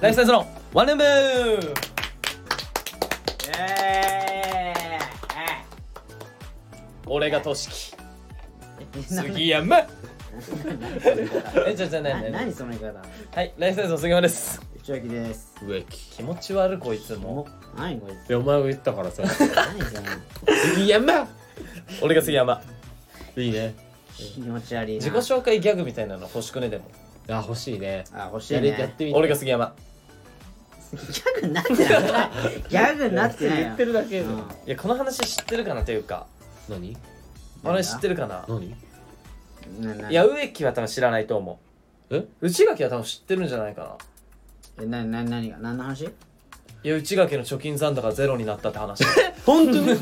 [0.00, 1.74] ライフサイズのワンルーム。
[3.58, 4.72] え
[7.06, 9.86] 俺がとしきー杉山。
[11.66, 12.98] えじゃあじゃな何その言い方
[13.34, 20.06] はいライフサイズの杉山です内脇です植木気持ち悪いこいつもも何こいいやお前が言ったからさつ何その
[20.74, 21.28] 杉山
[22.00, 22.62] 俺が杉山
[23.36, 23.74] いいね
[24.16, 26.84] 気持ち悪いな自己紹介ギャグみたいなの欲しくねでも
[27.28, 29.74] あ欲しいねあ欲しいやねりやってみて俺が杉山
[30.92, 31.80] ギャグになってない。
[32.68, 33.64] ギャグになってないよ。
[33.66, 34.38] 言ってるだけでうん。
[34.38, 36.26] いやこの話知ってるかなというか。
[36.68, 36.96] 何？
[37.64, 38.44] あれ知ってるかな？
[38.48, 38.74] 何？
[39.80, 41.60] なないや植木は多分知らないと思
[42.10, 42.16] え？
[42.18, 43.82] う内垣は多分知ってるんじゃないか
[44.78, 44.84] な。
[44.84, 45.58] えなな何が？
[45.58, 46.04] 何の話？
[46.82, 49.04] いや内垣の貯金残高ゼロになったって話。
[49.46, 49.92] 本当に？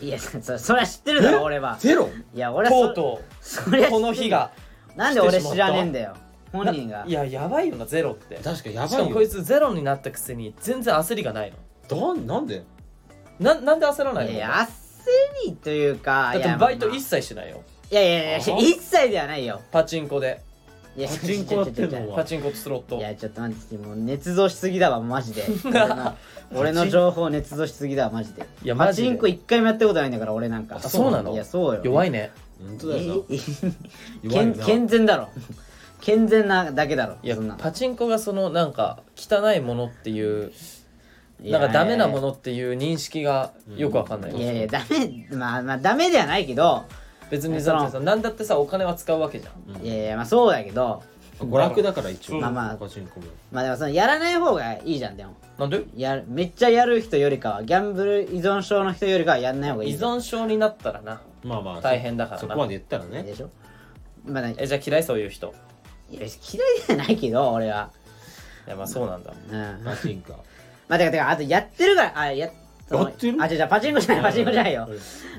[0.00, 1.76] いやそそれは知ってるだろ俺は。
[1.78, 2.08] ゼロ？
[2.34, 3.64] いや俺はとそう。
[3.68, 3.90] そりゃ知ってる。
[3.92, 4.50] この日が
[4.96, 6.14] なんで俺知らねえんだよ
[6.52, 7.04] 本人が。
[7.06, 8.36] いややばいよなゼロって。
[8.36, 9.10] 確かにやしかばいよ。
[9.10, 11.52] もこいつゼロになったくせに全然焦りがない
[11.88, 12.14] の。
[12.16, 12.62] だなんで？
[13.40, 14.32] ななんで焦らないの？
[14.32, 14.68] いや
[15.44, 17.62] 焦りというかだってバイト一切しないよ。
[17.90, 19.60] いやいやいやあ一切ではないよ。
[19.70, 20.40] パチンコで。
[20.94, 22.96] いやパチンコやってんのパチンコとスロット。
[22.98, 25.44] いやちょっと待ってもう捏造しすぎだわマジで。
[25.64, 26.14] 俺の
[26.54, 28.46] 俺の情報捏造しすぎだわマジで。
[28.62, 29.08] いやマジで。
[29.08, 30.76] パチンコ一回もやったことないんだから俺なんか。
[30.76, 31.32] あそうなの？
[31.32, 31.80] いやそうよ。
[31.82, 32.30] 弱いね。
[32.64, 33.42] 本当だよえな
[34.22, 35.28] 弱い健な健全だろ
[36.02, 37.54] 健全なだけだろいやそんな。
[37.54, 40.52] パチンコがそのなんか汚いものっていう
[41.40, 44.36] なんかダメなものっていう認識がよくわかんない。
[44.36, 46.84] いやいやダメまあまあダメではないけど
[47.30, 49.84] 別にそのささなんだってさお金は使うわけじゃん。
[49.84, 51.02] いやいやまあそうだけど
[51.38, 53.26] 娯楽だから一応まあまあパチンコも。
[53.50, 55.34] まあでもそのやらない方がいいじゃんでも。
[55.58, 55.84] なんで？
[55.96, 61.22] やるめっちゃやる人よりかはギャンブル依存症の人よりかはやんない方がいい依存症になったらな。
[61.44, 62.40] まあまあ大変だからな。
[62.40, 63.22] そこまで言ったらね。
[63.22, 63.50] でしょ？
[64.24, 65.54] まあねえじゃあ嫌いそういう人
[66.18, 66.30] 嫌い
[66.86, 67.90] じゃないけど俺は。
[68.66, 69.32] いやまあそうなんだ。
[69.50, 69.84] うん。
[69.84, 70.34] まパチンコ。
[70.88, 72.50] あてかてかあとやってるからあややっ
[73.16, 73.36] てる？
[73.40, 74.88] あ違う違うパチンコじゃないパチンコじゃないよ。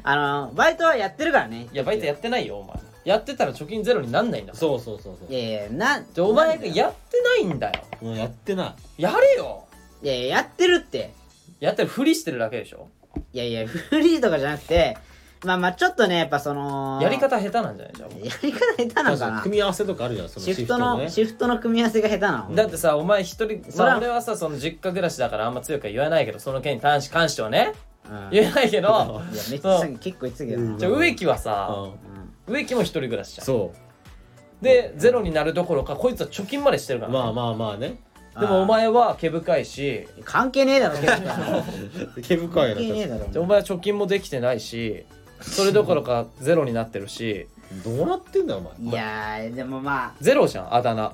[0.03, 1.67] あのバイトはやってるからね。
[1.72, 2.78] いやバイトやってないよお前。
[3.06, 5.34] やってたら貯金ゼロになんないんだそうそうそうそう。
[5.34, 7.84] いやいやなじお前がやってないんだよ。
[8.01, 9.01] もうやってない。
[9.01, 9.66] やれよ。
[10.01, 11.11] いやいややってるって。
[11.59, 12.90] やってるふりしてるだけでしょ。
[13.31, 14.97] いやいやフリーとかじゃなくて
[15.43, 17.93] まあまあちょっとねやっぱそのやり方下手なんじゃない？
[17.95, 19.41] じゃんやり方下手なの確かな。
[19.41, 21.09] 組み合わせとかあるじゃんそのシフトのね。
[21.09, 27.73] シフトの組み合わせが下手なのだってさお前一人それはまあ俺はさその実家暮らしだからあんま強くは言わないけどその件に関し関してはね。
[28.09, 28.29] うん。
[28.31, 30.77] 言えないけど いやめっちゃ結構言ってたけどな。
[30.77, 31.69] じゃあ植木はさ
[32.47, 32.53] うん。
[32.53, 33.45] 植木も一人暮らしじゃん。
[33.45, 33.71] そ
[34.61, 37.11] でゼロになるどころかこいつは貯金までしてるから。
[37.11, 37.97] まあまあまあね。
[38.39, 40.07] でもお前は毛深いし。
[40.25, 40.95] 関係ねえだろ。
[40.97, 43.27] 毛深いな関係ねえだろ。
[43.29, 45.05] でお前は貯金もできてないし
[45.43, 47.47] それどころかゼロになってるし。
[47.83, 48.91] どうなってんだよお前。
[48.91, 51.13] いやーでもまゼロじゃんあだ名。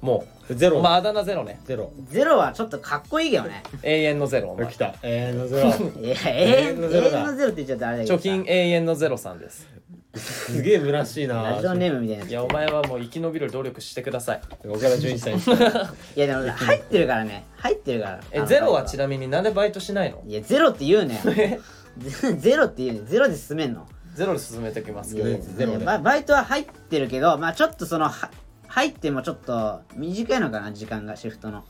[0.00, 0.76] もゼロ。
[0.76, 1.60] うお前あだ名ゼロね。
[1.64, 1.92] ゼロ。
[1.96, 3.62] あゼロはちょっとかっこいいけどね。
[3.82, 4.66] 永遠のゼロお前。
[4.72, 4.94] 来た。
[5.02, 5.68] えーのゼロ。
[6.00, 7.18] いや永遠永永ゼロだ。
[7.20, 9.66] 遠のゼロって言っちゃったあれだけど貯金永遠のゼロさんです。
[10.14, 11.42] すげえ虚しいな。
[11.42, 14.40] ラジオネームみたいないやお前はもう生き延びる努力してください。
[14.66, 15.34] 岡田准一さん。
[15.34, 15.40] に
[16.16, 17.44] いやでも入ってるからね。
[17.56, 18.20] 入ってるから。
[18.32, 20.22] えゼロはちななみになんでバイトしないの？
[20.26, 21.60] いやゼロって言うねゼ
[22.38, 23.86] ゼロって言うねゼロで進めんの？
[24.14, 25.38] ゼロで進めておきますけど。
[25.56, 25.84] ゼロで。
[25.84, 28.30] ババイトは入ってるけどまあちょっとそのは
[28.66, 31.64] 入ってもちょっと短いのかな時間がシフトの。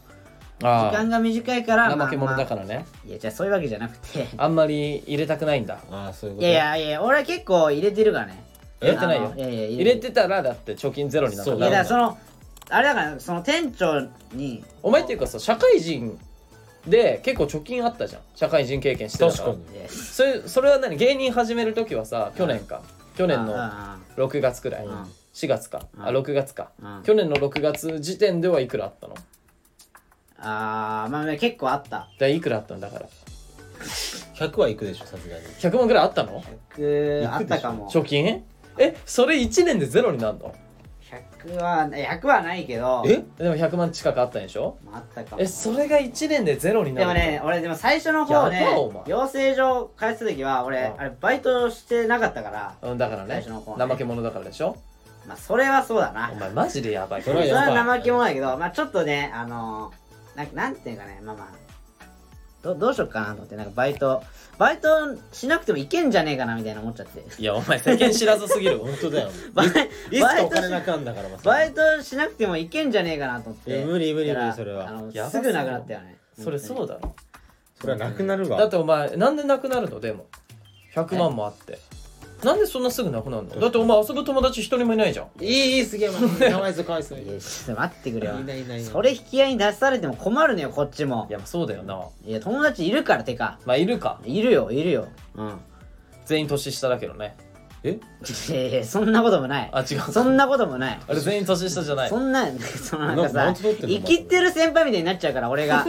[0.61, 0.91] 時あ。
[0.93, 2.85] 間が短いからあ怠け者だら、からね。
[3.07, 4.29] いやじゃあそういうわけじゃなくて。
[4.37, 5.79] あんまり入れたくないんだ。
[5.91, 6.49] ああそういうこと？
[6.49, 8.43] いやいやいや俺は結構入れてるからね。
[8.81, 9.27] 入れてないよ。
[9.27, 12.19] あのいやいや入れてたらだって貯金ゼロになったそういやだかららその
[12.71, 16.19] あれだからその店長にお前っていうかさ社会人
[16.89, 18.23] で結構貯金あったじゃん。
[18.35, 19.39] 社会人経験してたから。
[19.39, 19.89] 確かに。
[19.89, 20.97] それそれは何？
[20.97, 22.83] 芸人始める時はさ去年か。
[23.17, 24.87] 去年のあ6月くらい。
[24.87, 25.03] うん。
[25.35, 25.87] 4月か。
[25.99, 26.17] あうん。
[26.17, 26.71] 6月か。
[26.83, 27.03] うん。
[27.03, 29.15] 去年の6月時点ではいくらあったの？
[30.41, 32.09] あーまあまあ結構あった。
[32.19, 33.07] だいくらあったんだから。
[34.35, 35.43] 100はいくでしょさすがに。
[35.43, 36.43] 100万くらいあったの
[36.77, 37.91] ？100あったかも。
[37.91, 38.45] 貯金？
[38.79, 40.55] えそれ1年でゼロになるの？
[41.45, 43.03] 100は100はないけど。
[43.07, 43.25] え？
[43.39, 44.77] でも100万近くあったんでしょ？
[44.85, 45.43] まああったかも。
[45.43, 48.67] えそれが1年でゼロになるでもね俺でも最初の方ね
[49.07, 51.01] 養成所通ってた時は俺うん。
[51.01, 52.75] あれバイトしてなかったから。
[52.83, 53.29] うんだからね。
[53.29, 53.85] 最初の方ね。
[53.85, 54.77] 怠け者だからでしょ？
[55.27, 56.31] まあそれはそうだな。
[56.33, 57.23] お前マジでやばい。
[57.23, 57.77] それはそれやばい。
[57.77, 61.68] は怠け者だけどまあちょっとねあのー、なんなんていうかねまあまあ
[62.75, 64.23] どどうしよっかなと思ってなんかバイト
[64.59, 64.89] バイト
[65.33, 67.25] しなくてもいけんじゃねえかなみたいな思っちゃって。
[67.41, 69.31] いやお前世間知らずすぎる本当だよ。
[69.55, 73.85] バイいつかお金なかんだからまバイトしなくてもいけんじゃねえかなと思って。
[73.85, 74.89] 無理無理無理それは。
[75.31, 76.17] すぐなくなったよね。
[76.43, 77.15] それそうだろ。
[77.81, 78.59] それはなくなるわ。
[78.59, 80.01] だってお前なんでなくなるの？
[80.01, 80.27] でも。
[80.95, 81.79] 100万もあって
[82.45, 83.61] なんでそんなすぐなくなるの？
[83.61, 85.45] だってお前遊ぶ友達一人もいないじゃん。
[85.45, 86.09] いいいいすげえ
[86.51, 88.39] かわいそうかわいそういやちょっと待ってくれよ。
[88.41, 88.63] いないいない。
[88.63, 91.27] いないそれ引き合いに出されても困るのよこっちも。
[91.29, 92.01] いやまあそうだよな。
[92.25, 93.59] いや友達いるからてか。
[93.67, 94.21] まあいるか。
[94.25, 95.09] いるよいるよ。
[95.35, 95.59] うん。
[96.27, 97.37] 全員年下だけどね
[97.85, 97.91] え？
[98.51, 99.71] いやいやそんなこともない。
[99.73, 100.01] あ違う。
[100.13, 101.01] そんなこともない。
[101.07, 102.09] あれ全員年下じゃない？
[102.09, 103.97] そんな そのなんかなさなんて撮ってんの？
[103.99, 105.87] 生きてる先輩みたいになっちゃうから俺が。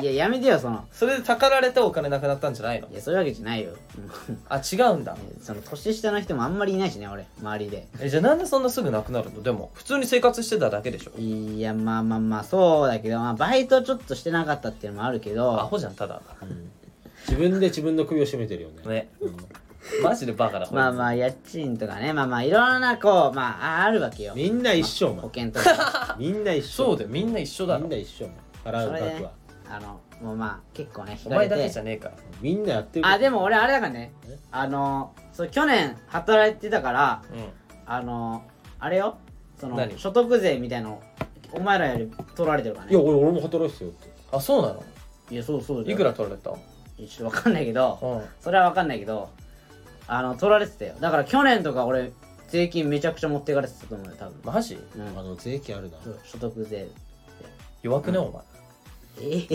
[0.00, 0.84] いややめてよその。
[0.92, 2.88] それでたかられてお金なくなったんじゃないの？
[2.88, 3.70] いやそういうわけじゃないよ。
[3.98, 4.00] う
[4.32, 5.16] んあ違うんだ。
[5.42, 7.88] その年下の人もあんまりいないしね俺周りで。
[8.00, 9.42] えじゃあなんでそんなすぐなくなるの？
[9.42, 11.18] でも普通に生活してただけでしょ？
[11.20, 16.20] いやまあまあまあそうだけど、まあ、バイトちょっとしてなかったっていうのもあるけアどホじゃんただ
[17.28, 18.82] 自分で自分の首を絞めてるよね。
[18.86, 19.08] ね。
[19.20, 19.36] うん
[20.02, 22.12] マジでバカだまあまあ家賃とかね。
[22.12, 24.32] まあまあいろんなこうまあああるわけよ。
[24.34, 26.16] みんな一緒お保前険とか。
[26.18, 26.68] みんな一緒。
[26.86, 27.80] そうだよみんな一緒だろ。
[27.80, 28.28] みんな一緒お
[28.70, 29.30] 前払うそれね額は
[29.70, 32.14] あのもうまあ結構ねお前だけてじゃねえから。
[32.40, 34.12] みんなやってるあでも俺あれだからね。
[34.26, 34.38] え？
[34.50, 37.44] あのそう去年働いてたからうん。
[37.86, 38.42] あの
[38.78, 39.16] あれよ。
[39.58, 39.98] その何？
[39.98, 41.00] 所得税みたいの
[41.52, 42.92] お前らより取られてるからね。
[42.92, 44.08] いや俺俺も働いてたよって。
[44.32, 44.82] あそうなの？
[45.30, 45.94] いやそうそうだよ。
[45.94, 46.50] いくら取られた？
[46.50, 47.98] いやちょっとわかんないけど。
[48.02, 48.24] うん。
[48.40, 49.28] それはわかんないけど
[50.06, 50.94] あの取られてたよ。
[51.00, 52.12] だから去年とか俺
[52.48, 54.40] 税金めちゃくちゃ持っていかれてたと思うよ多分。
[54.44, 54.78] マジ？
[54.96, 55.18] うん。
[55.18, 55.98] あの税金あるな。
[56.04, 56.86] そう所得税。
[57.82, 58.18] 弱くね？
[58.18, 58.42] お前。
[59.20, 59.38] え？
[59.38, 59.48] え？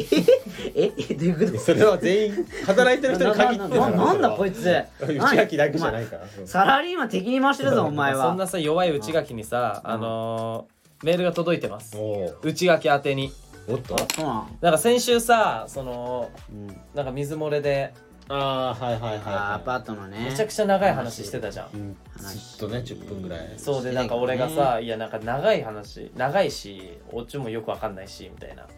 [0.76, 0.92] え？
[1.10, 1.64] えどういうこと？
[1.64, 4.64] それは全員働いてる人に 限ってるななななんだこいつ。
[5.02, 6.24] 内垣だけじゃないから。
[6.46, 8.28] サラリーマン敵に回してるぞお前は。
[8.30, 9.92] そんなさ弱い内垣にさうん。
[9.92, 11.96] あのーメールが届いてます。
[12.44, 13.32] 内垣宛てに。
[13.70, 14.58] おっとあそうなん。
[14.62, 16.68] なんか先週さそのうん。
[16.94, 17.94] なんか水漏れで
[18.32, 19.22] ああはいはいはいはい。
[19.26, 20.30] あアパートのね。
[20.30, 21.70] めちゃくちゃ長い話してたじゃん。
[21.74, 21.98] うん。
[22.18, 23.54] ずっとね10分ぐらい。
[23.58, 28.58] そうでなんか俺がさいやなんか長い話長いしオチもよくわかんないしみたいな。
[28.58, 28.74] だか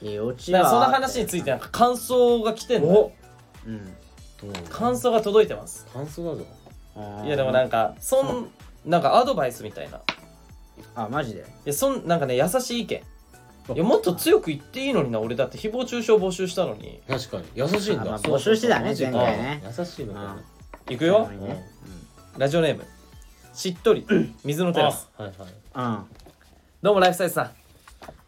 [0.00, 0.32] いやは。
[0.32, 3.12] らその話についてなんか感想が来てんのよ。
[3.66, 4.52] うんうん。
[4.70, 5.86] 感想が届いてます。
[5.92, 6.46] 感想だぞ。
[7.26, 8.48] いやでもなんかそん
[8.86, 9.98] なんかアドバイスみたいな。
[9.98, 10.00] い
[10.94, 11.44] あマジで？
[11.64, 13.02] やそんなんかね優しい意見
[13.72, 17.00] いやもっと強く言っていいのにな俺だって誹謗中傷募集したのに。
[17.08, 17.44] 確かに。
[17.54, 18.02] 優しいんだ。
[18.02, 19.62] あまあ募集してたね前回ね。
[19.64, 20.42] 優しいのかな。
[20.90, 21.24] 行くよ。
[21.24, 21.64] なるほどね
[22.36, 22.84] ラジオネーム。
[23.54, 24.06] しっとり。
[24.44, 25.08] 水のテラス。
[25.16, 25.96] あはいはい。
[25.96, 26.04] うん。
[26.82, 27.50] どうもライフサイズさん。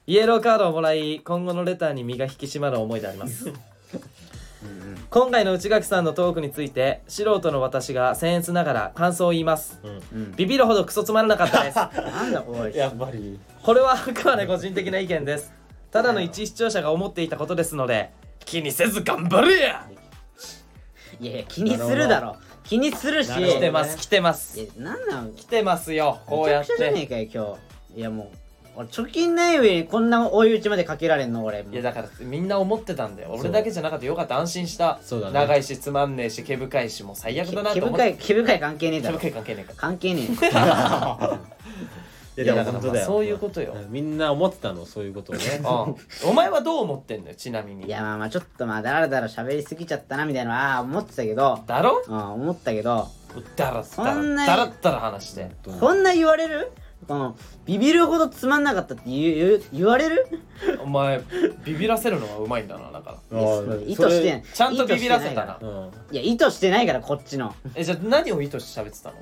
[0.08, 3.52] イエローカードをもらい今後のレターに身が引き締まる思いであります
[5.08, 9.78] 今回の内垣さんのトークについて素人の私が僭越ながら感想を言います。
[9.82, 9.90] うん。
[9.90, 11.76] うんビビるほどクソつまらなかったです。
[11.76, 13.38] なんだおいやっぱり。
[13.62, 15.52] これはあくまで個人的な意見です。
[15.90, 18.10] ただの一視聴者が思っていたことですので
[18.44, 19.86] 気にせず頑張れや。
[21.20, 22.36] いやいや気にするだろ。
[22.64, 23.28] 気にするし。
[23.28, 24.60] なるほど来てます来てます。
[24.60, 25.32] いやなんなん？
[25.34, 27.58] 来てますよこうめちやっゃくちゃじゃねえてかよ今
[27.94, 28.00] 日。
[28.00, 28.36] いやもう
[28.76, 31.44] 俺貯金ない上にこんな追い打ちまでかけられんの？
[31.44, 33.31] 俺いやだからみんな思ってたんだよ。
[33.38, 34.37] 俺だけじゃなかったよかった。
[34.38, 34.99] 安心した。
[35.02, 35.32] そうだね。
[35.34, 38.12] 長いしつまんねえし毛深いしもう最悪だな毛と思って。
[38.12, 39.75] 深い毛深い関係ねえだ毛ろ深い関係ねえか。
[39.76, 40.25] 関係ねい
[42.38, 43.75] いやだからまあそういうことよ。
[43.88, 45.43] みんな思ってたのそういうことをね。
[45.58, 46.28] うん。
[46.31, 47.28] お前はどう思ってんの？
[47.31, 47.84] よちなみに。
[47.84, 51.61] えいやまあまあちょっとまあだらだら喋りすぎちゃったなみたいなのはあー思ってたけど。
[51.67, 52.02] だろ？
[52.06, 53.08] うん思ったけど。
[53.56, 55.50] だらそんなだらだらったら話して。
[55.81, 56.70] こんな言われる？
[57.06, 60.26] このビビるほどつまんなかったって言う言う言われる？
[60.82, 61.20] お前
[61.64, 63.38] ビビらせるのがうまいんだなだから。
[63.38, 65.58] いやあー意図してちゃんとビビらせたな。
[65.60, 65.90] うん。
[66.10, 67.54] いや意図してないからこっちの。
[67.75, 69.16] えじゃあ何を意図して喋ってたの？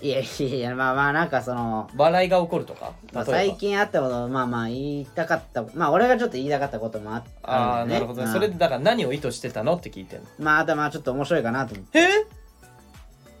[0.00, 2.92] いやいやいやまあまあなんかその笑いが起こるとか？
[3.12, 3.38] まあ、例えば。
[3.38, 8.00] 最近あったことまあまあ言いたかったまあ俺がちょっと言いたかったこともあああるんだよね。
[8.00, 8.32] なるほどね。
[8.32, 9.74] それでだから何を意図してたの？
[9.74, 10.26] って聞いてんの？
[10.38, 11.98] まああまあちょっと面白いかなと思って。
[11.98, 12.08] え？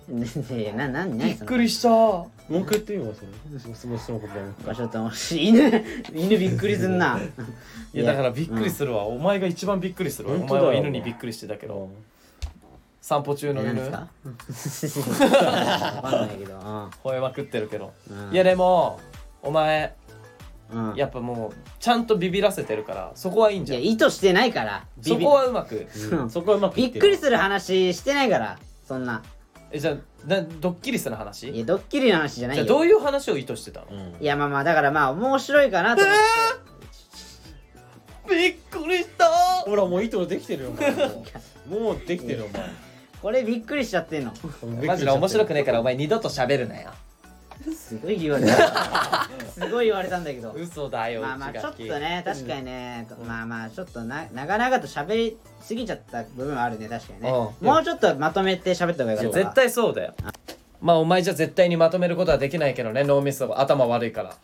[0.08, 1.88] いやいやななび何っくりした。
[2.48, 3.58] 文句言ってみようそれ。
[3.58, 7.18] そのそのその言葉まあちょっと犬犬びっくりすんな。
[7.94, 10.34] いやだからびっくりするわ、お前が一番びっくりするわ。
[10.34, 11.90] お本当だよ前は犬にびっくりしてたけど。
[13.00, 13.70] 散歩中の犬。
[13.70, 14.06] え何
[14.46, 15.26] ですか？
[16.02, 16.58] わかんないけど。
[17.04, 18.32] 吠えまくってるけど、うん。
[18.32, 19.00] いやでも
[19.42, 19.94] お前
[20.72, 20.90] うん。
[20.90, 23.82] うんやっぱもうちゃんとビビらせてるからそこはいいんじゃん。
[23.84, 24.84] 意図してないから。
[24.98, 25.24] ビビ。
[25.24, 25.86] そこはうまく。
[26.12, 26.30] うん。
[26.30, 29.22] そこはうまくびってくりする話してないからそんな
[29.70, 31.50] えじゃあなドッキリする話？
[31.50, 32.64] いやドッキリの話じゃないよ。
[32.64, 33.86] じゃあどういう話を意図してたの？
[33.90, 34.22] うん。
[34.22, 36.14] いやまあまあだからまあ面白いかなと思っ
[38.28, 39.26] て、びっくりした！
[39.64, 40.90] ほらもう意図できてるよお前。
[41.68, 42.46] もうもうできてるよ
[43.22, 44.32] これびっくりしちゃってんの。
[44.62, 46.90] お前マジで面白くねえからお前二度と喋るなよ
[47.72, 49.28] すごい言われた。
[49.52, 50.52] すごい言われたんだけど。
[50.52, 57.30] 嘘だよまあまあちょっとね確かにね、まあまあちょっとな長々と喋りすぎちゃった部分はあるね確かにね。
[57.30, 57.66] うん。
[57.66, 60.14] もうちょっとまとめて喋った方がいいか絶対そうだよ。
[60.80, 64.36] まあお前じゃ絶対にまとめることはできないけどね脳みそ頭悪いから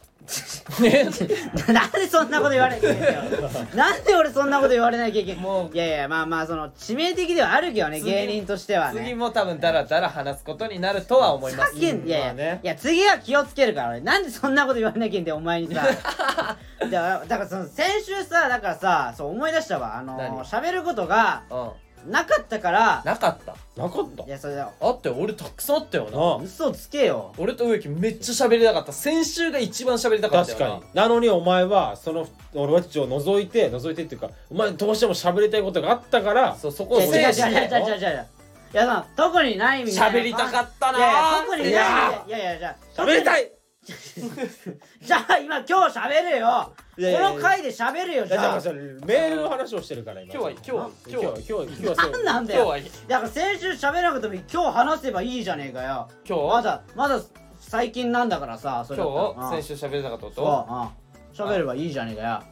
[0.80, 1.08] ね
[1.72, 3.30] なんでそんなこと言われなきゃいけないの
[3.74, 9.00] なんで俺そんなこと言われなきゃいけないもういやいやまあまあその致命的ではあるけどね次芸人としてはね。
[9.02, 11.76] 次も多分ダラダラ話すことになるとは思います。
[11.76, 12.60] いやいや、まあね。
[12.62, 16.56] いや次は気をつけるから俺なんでそんなこと言われなきゃいけんだよお前にさだか
[16.90, 19.96] らだからその先週さだからさそう思い出したわ。
[19.96, 20.38] あの何？
[20.44, 21.70] 喋ることがうん
[22.06, 23.54] なかったからなかった？
[23.76, 24.24] なかった？
[24.24, 26.18] いやそれだあって俺たくさんあったよな。
[26.18, 27.32] あ嘘つけよ。
[27.38, 28.92] 俺と植木めっちゃ喋りたかった。
[28.92, 30.66] 先週が一番喋りたかったよな。
[30.66, 30.94] 確かに。
[30.94, 38.26] なのにお前はその俺たちを除いて除いてっていうかお前どうしても喋りたいことがあったからそうそこをいや違う違う違う違う制して違う違う。
[38.72, 40.18] いやその特にないみたいな。
[40.18, 43.52] 喋りたかったないやいや特にないいやいやいやじゃあ喋りたい
[45.00, 46.72] じゃあ今今日喋るよ。
[46.98, 47.28] いやいやいや。
[47.30, 50.34] この回で喋るよじゃあからそれメールの話をしてるから今。
[50.34, 52.10] 今日は今日は今日は今日は今日はそう。
[52.12, 52.64] なんなんだよ。
[52.64, 56.08] 今日はだから先週喋らなくても今日話せばいいじゃねえかよ。
[56.28, 57.20] 今日まだまだ
[57.58, 59.32] 最近なんだからさそれだったら。
[59.34, 61.48] 今日先週喋りたかったこそうとうん。
[61.48, 62.42] 喋ればいいじゃねえかよ。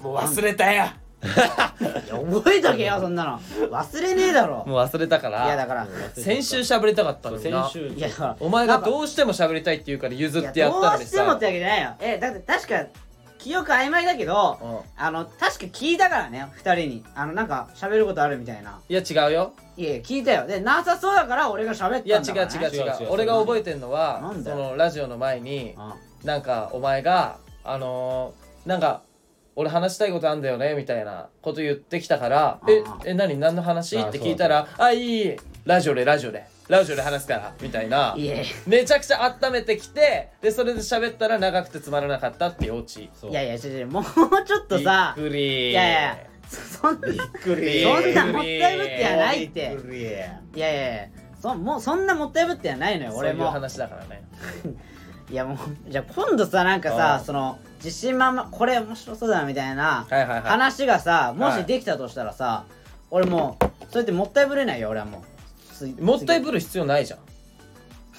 [0.00, 0.90] もう忘れたよ
[1.26, 3.40] いや覚えとけよそんなの。
[3.70, 4.64] 忘れねえだろ。
[4.66, 5.86] もう忘れたかいやだらから。
[6.14, 7.64] 先週喋りたかったのにな。
[7.64, 11.90] 先週いやだからお前がどうしても喋りたいって言うから譲っていややったのにどうしてもっさてわけじゃないよ。
[12.00, 12.86] えだって確か
[13.38, 14.78] 記憶曖昧だけどうん。
[14.96, 17.04] あの確か聞いたからね二人に。
[17.14, 18.80] あのなんか喋ることあるみたいな。
[18.88, 19.52] いや違うよ。
[19.76, 20.46] いやいや聞いたよ。
[20.46, 23.02] でなさそうだから俺が喋ったんだから、ね、違う違う違う。
[23.02, 25.74] 違う俺が覚えてんのはそのラジオの前に
[26.22, 26.26] うん。
[26.26, 29.02] なんかお前があのーなんか
[29.58, 33.38] 俺話したいことあんだよねみたいなこと言ってきたから「ええ何？
[33.38, 36.44] 何の話?」って聞いたら「あいいラジオでラジオで。
[36.68, 38.14] ラジオで話すから」みたいな。
[38.66, 43.08] めちゃくちゃ温めてきてでそれで喋ったら長くてつまらなかったっていうオチ。
[43.14, 44.04] そういやいや違う違うもう
[44.44, 45.70] ちょっとさびっくり。
[45.70, 47.82] いやいやそそんなびっくり。
[47.82, 49.72] そんなもったいぶってやないって。
[49.74, 50.00] びくり。
[50.02, 51.08] いやいやいや
[51.40, 54.24] そもうそんなもったいぶってやないのよそういう俺も話だからね
[55.30, 55.58] いやもう
[55.90, 60.40] じゃあ今度さなんかあさあその自信満々これ面白そうだなみたいなはいはいはい。
[60.42, 61.62] 話がさもはい。
[61.62, 62.64] しできたとしたらさ
[63.10, 65.22] 俺もうそうやってもったいぶれないよ俺はもう。
[65.74, 67.18] つもったいいぶる必要ないじゃん。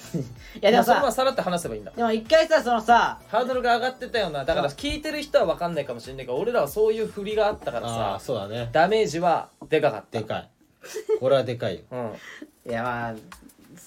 [0.18, 0.22] い
[0.62, 1.90] やでもそのままささらって話せばいいんだ。
[1.92, 8.68] でも一回さそのさハードルが上がってたよなだから聞いてる人は分かんないかもしれないけど俺らはそういう振りがあったからああさそうだね。
[8.72, 10.18] ダメージはでかかった。
[10.18, 10.48] でかい。
[11.20, 11.80] これはでかいよ。
[11.90, 12.70] うん。
[12.70, 13.14] いやまあ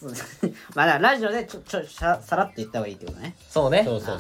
[0.75, 3.36] まあだからラジオでちょちょささらって言った方がいいってことね。
[3.50, 3.84] そうね。
[3.86, 4.20] そうそう。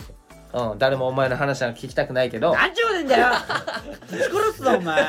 [0.51, 0.79] そううん。
[0.79, 2.53] 誰もお前の話は聞きたくないけど。
[2.53, 3.27] なんちゅうこと言うんだよ。
[4.09, 5.03] ぶち殺すぞお前。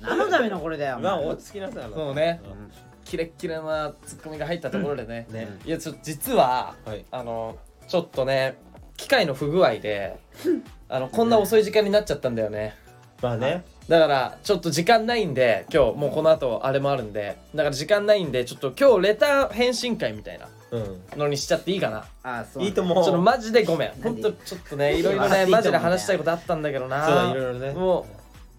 [0.00, 2.40] 何のためのこれだよまあ落ち着きなさいそうね。
[2.44, 2.72] うん
[3.06, 5.48] キレッキレなツッコミが入ったところでね、ね。
[5.64, 7.04] いやちょ実ははい。
[7.12, 8.58] あのちょっとね
[8.96, 10.18] 機械の不具合で
[10.88, 12.74] あのこんな遅い時間になっちゃったんだよね。
[13.22, 21.18] まあねだからちょっと時間ないんで今日もうこの後あれもあるんでだから時間ないんでちょっと今日レター返信会みたいなうん。
[21.18, 22.04] のにしちゃっていいかな。
[22.24, 23.04] あそういいと思う。
[23.04, 23.92] ちょっとマジでごめん。
[24.02, 27.06] ほんとちょっとねいろいろね マジで話したいことあったんだけどな。
[27.06, 27.70] そうだいろいろね。
[27.72, 28.04] もう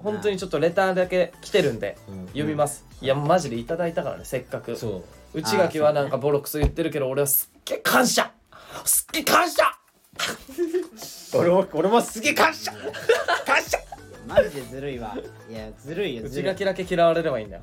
[0.04, 2.28] 本当にちょっとレターだけ来てるんでうん。
[2.28, 4.76] 読みます、いやマジでいただいたからねせっかく。
[4.78, 5.04] そう。
[5.34, 8.32] 内垣はなんかボロクソ言ってるけど俺はすっげえ感謝。
[8.86, 9.64] すっげえ感謝。
[11.38, 12.72] 俺も俺もすげえ感謝。
[13.46, 13.78] 感謝
[14.28, 15.16] マジでずるいわ。
[15.50, 16.52] いやずるいよずるい。
[16.52, 17.62] 内垣だけ嫌われればいいんだよ。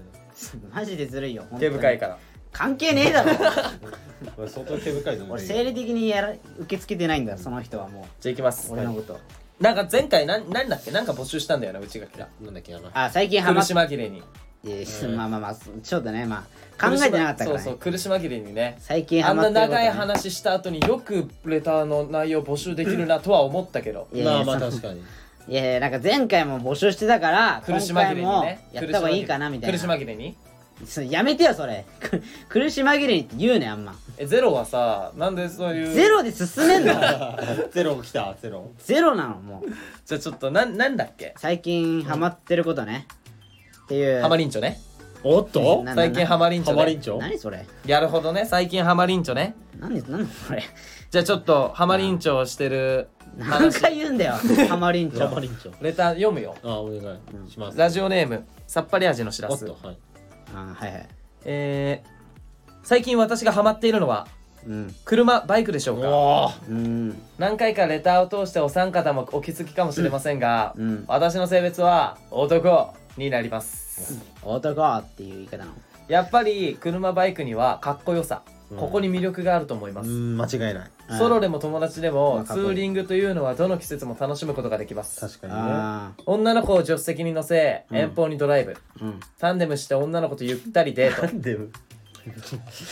[0.73, 1.71] マジでずるいよ本当に。
[1.73, 2.18] 毛深いから。
[2.52, 3.33] 関係ねえだろ。
[3.42, 8.71] まあ相当毛深いと思う俺生理的にやら受け付けてないんだその人はもじゃあいきます。
[8.71, 9.18] う俺のこと。
[9.61, 10.90] なんか前回なん何だっけ？
[10.90, 14.23] なんか募集したんだよな内垣がなんだっけなあ最近ハマっ苦し紛れに。
[14.64, 16.47] いやまあまあまあちょっとねま
[16.78, 17.59] あ考えてなかったから。
[17.59, 18.76] そうそうね苦し紛れにね。
[18.78, 24.09] 最近あんなハマってることね長い話した後によくレターの内容募集できるなとは思ったけど。
[24.12, 25.02] いやいやまあまあそ確かに
[25.47, 29.79] いやいやなんか前回も募集してたから苦し紛れに今回もねやった方がいいかなみたいな。
[29.79, 30.37] 苦し紛れに？
[31.11, 31.85] やめてよそれ。
[32.01, 33.95] く苦し紛れにって言うねあんま。
[34.17, 36.95] えゼロはさなんでそういうゼロで進めんの？
[37.73, 38.71] ゼロ来たゼロ。
[38.79, 39.71] ゼロなのもう。
[40.07, 41.35] じゃあちょっとなんなんだっけ？
[41.37, 43.07] 最近ハマってることね。
[43.85, 44.23] っていう。
[44.23, 44.79] ハマリンチョね
[45.25, 45.83] おっと？
[45.83, 46.78] な最近ハマリンチョね。
[46.78, 47.66] ハマリンチョ何それ？
[47.87, 48.45] やるほどね。
[48.47, 49.54] 最近ハマリンチョね。
[49.78, 50.62] 何何これ？
[51.11, 54.35] じゃあちょっとハマリンチョをしてる 何話回言うんだよ
[54.69, 56.54] ハマリンチョハマリンチョレター読むよ。
[56.62, 57.50] あお願い。
[57.50, 57.78] します。
[57.78, 59.64] ラジオネームさっぱり味のしらす。
[59.69, 59.97] おっとはい。
[60.54, 61.09] あはいはい。
[61.47, 64.28] えー、最近私がハマっているのは
[64.66, 64.95] うん。
[65.04, 66.09] 車バイクでしょうか？
[66.09, 67.21] おうん。
[67.38, 71.04] 何回かレターを通してお三方もお気づきかもしれませんが、うん。
[71.09, 73.84] 私の性別は男になります
[74.43, 75.73] 男っていう言い方なの？
[76.09, 78.79] やっぱり車バイクにはかっこよさ、うん。
[78.79, 80.91] ここに魅力があると思います、うん間違いない。
[81.19, 85.21] ソロでも友達でまもあかっこいいツーリングというのはどの季節も楽しむことができます。
[85.21, 87.97] 確かに女の子を助手席に乗せうん。
[87.97, 89.21] 遠方にドライブ、あうん。
[89.39, 91.39] タンデムして女の子とゆったりデート。
[91.39, 91.59] で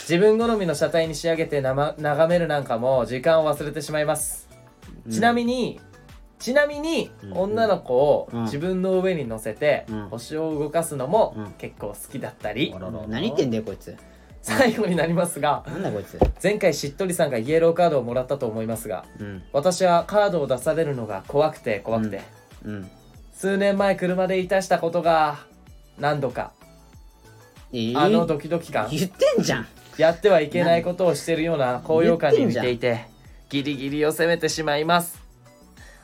[0.09, 4.47] 自分好みの車体に仕上げてな、ま、眺めるなんかも時間を忘れてしまいます、
[5.11, 5.81] ちなみに
[6.43, 7.33] ちなみにうん。
[7.35, 8.43] 女の子をうん。
[8.45, 10.09] 自分の上に乗せてうん。
[10.09, 11.53] 星を動かすのもうん。
[11.53, 12.75] 結構好きだったり。
[13.09, 13.97] 何言ってんだよこいつ。
[14.43, 16.19] 最後になりますがなんだこいつ。
[16.43, 19.43] 前回しっとりさんがイエローカードをもらったと思いますがうん。
[19.53, 22.23] 私はカードを出されるのが怖くて怖くて、
[22.65, 22.91] うん。
[23.33, 25.39] 数年前車でいたしたことが
[25.99, 26.53] 何度か。
[27.73, 27.99] えー？
[27.99, 28.89] あのドキドキ感。
[28.91, 29.67] 言ってんじゃん。
[29.99, 33.05] やってはいけないことをしているような高揚感に似ていて
[33.51, 35.22] ギリギリを攻めてしまいます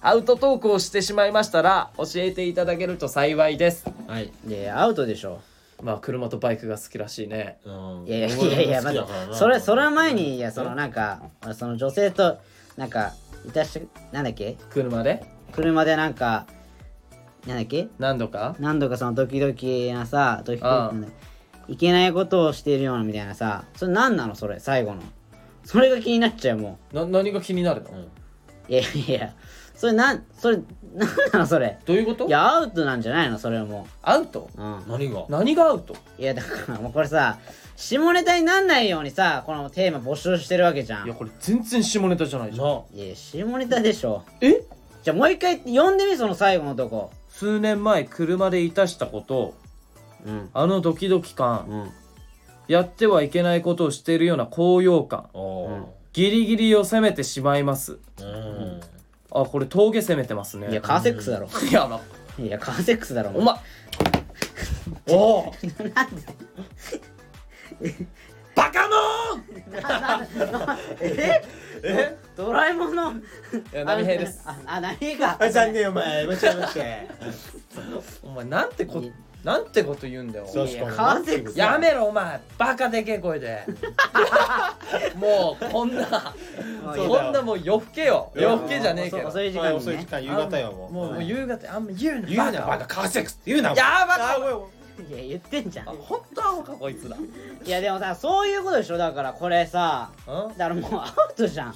[0.00, 3.84] アウトトークをしてしまいましたら教えていただけると幸いです。
[4.06, 4.32] はい。
[4.46, 5.40] いやアウトでしょ。
[5.82, 7.58] まあ車とバイクが好きらしいね。
[7.64, 8.04] うん。
[8.06, 9.00] いやいやいやいやまず
[9.32, 11.22] それそれは前にいやそのなんか
[11.54, 12.38] その女性と
[12.76, 13.12] なんか
[13.46, 13.80] いたし
[14.12, 14.56] なんだっけ？
[14.70, 15.24] 車で？
[15.52, 16.46] 車でなんか
[17.46, 17.88] なんだっけ？
[17.98, 18.54] 何度か？
[18.60, 21.08] 何度かそのドキドキなさドキドキああなんだ
[21.66, 24.36] いけないことをしているようなみたいなさそれ何なの？
[24.36, 25.02] それ最後の。
[25.64, 27.98] それが気になっちゃうもな何が気になるの、うん。
[27.98, 28.08] う
[28.68, 29.34] いやいや
[29.78, 30.58] それなんそれ
[30.92, 31.78] 何なのそれ。
[31.86, 32.26] どういうこと？
[32.26, 33.38] いやアウトなんじゃないの？
[33.38, 33.86] それはも。
[34.02, 34.50] アウト？
[34.56, 34.82] ううん。
[34.88, 35.24] 何が？
[35.28, 35.94] 何がアウト？
[36.18, 37.38] いやだからもうこれさ
[37.76, 41.02] 下ネタになんないようにさこのテーマ募集してるわけじゃん。
[41.02, 42.66] いいやこれ全然下ネタじゃないじゃん。
[42.66, 44.24] なや下ネタでしょ。
[44.40, 44.64] え？
[45.04, 47.12] じゃあもう一回読んでみその最後のとこ。
[47.28, 49.54] 数年前車でいたしたこと。
[50.26, 50.50] うん。
[50.54, 51.66] あのドキドキ感。
[51.68, 51.90] うん。
[52.66, 55.28] やってはいけないことをしているような高揚感。
[55.34, 57.98] おーギリギリを攻めてしまいます。
[58.20, 58.80] うん
[59.30, 60.70] あこれ峠攻めてますね。
[60.70, 61.48] いやカーセックスだろ。
[61.68, 62.00] いやま
[62.38, 63.54] いやカーセックスだろお前
[65.14, 65.44] おお。
[65.94, 66.14] なん
[67.80, 67.94] で？
[68.54, 68.96] バカの
[71.00, 71.42] え？
[71.82, 72.16] え？
[72.36, 73.12] ドラえもんの。
[73.12, 73.14] い
[73.72, 74.42] や波平です。
[74.46, 75.44] ああ波平か。
[75.44, 76.26] あ残念お前。
[76.26, 77.08] 間違えまして
[78.22, 79.12] お前なんてこい
[79.44, 80.46] なんてこと言うんだよ。
[80.46, 82.40] そういやカーセックスやめろお前。
[82.58, 83.64] バカでけえ声で。
[85.14, 86.34] もうこんな
[86.84, 88.32] こんなもう夜更けよ。
[88.34, 89.28] 夜更けじゃねえけど。
[89.28, 91.12] 遅い時間夕方よもう。
[91.12, 92.86] もう夕方あんま言うな言うなバカ。
[92.86, 93.00] カ。
[93.02, 94.68] ーセックスって言うなやば
[94.98, 95.88] いや言ってんじゃん。
[95.88, 97.16] あ本当アホかこいつら。
[97.16, 98.98] いやでもさそういうことでしょ。
[98.98, 100.58] だからこれさうん？
[100.58, 101.72] だからもうアウトじゃん。
[101.72, 101.74] い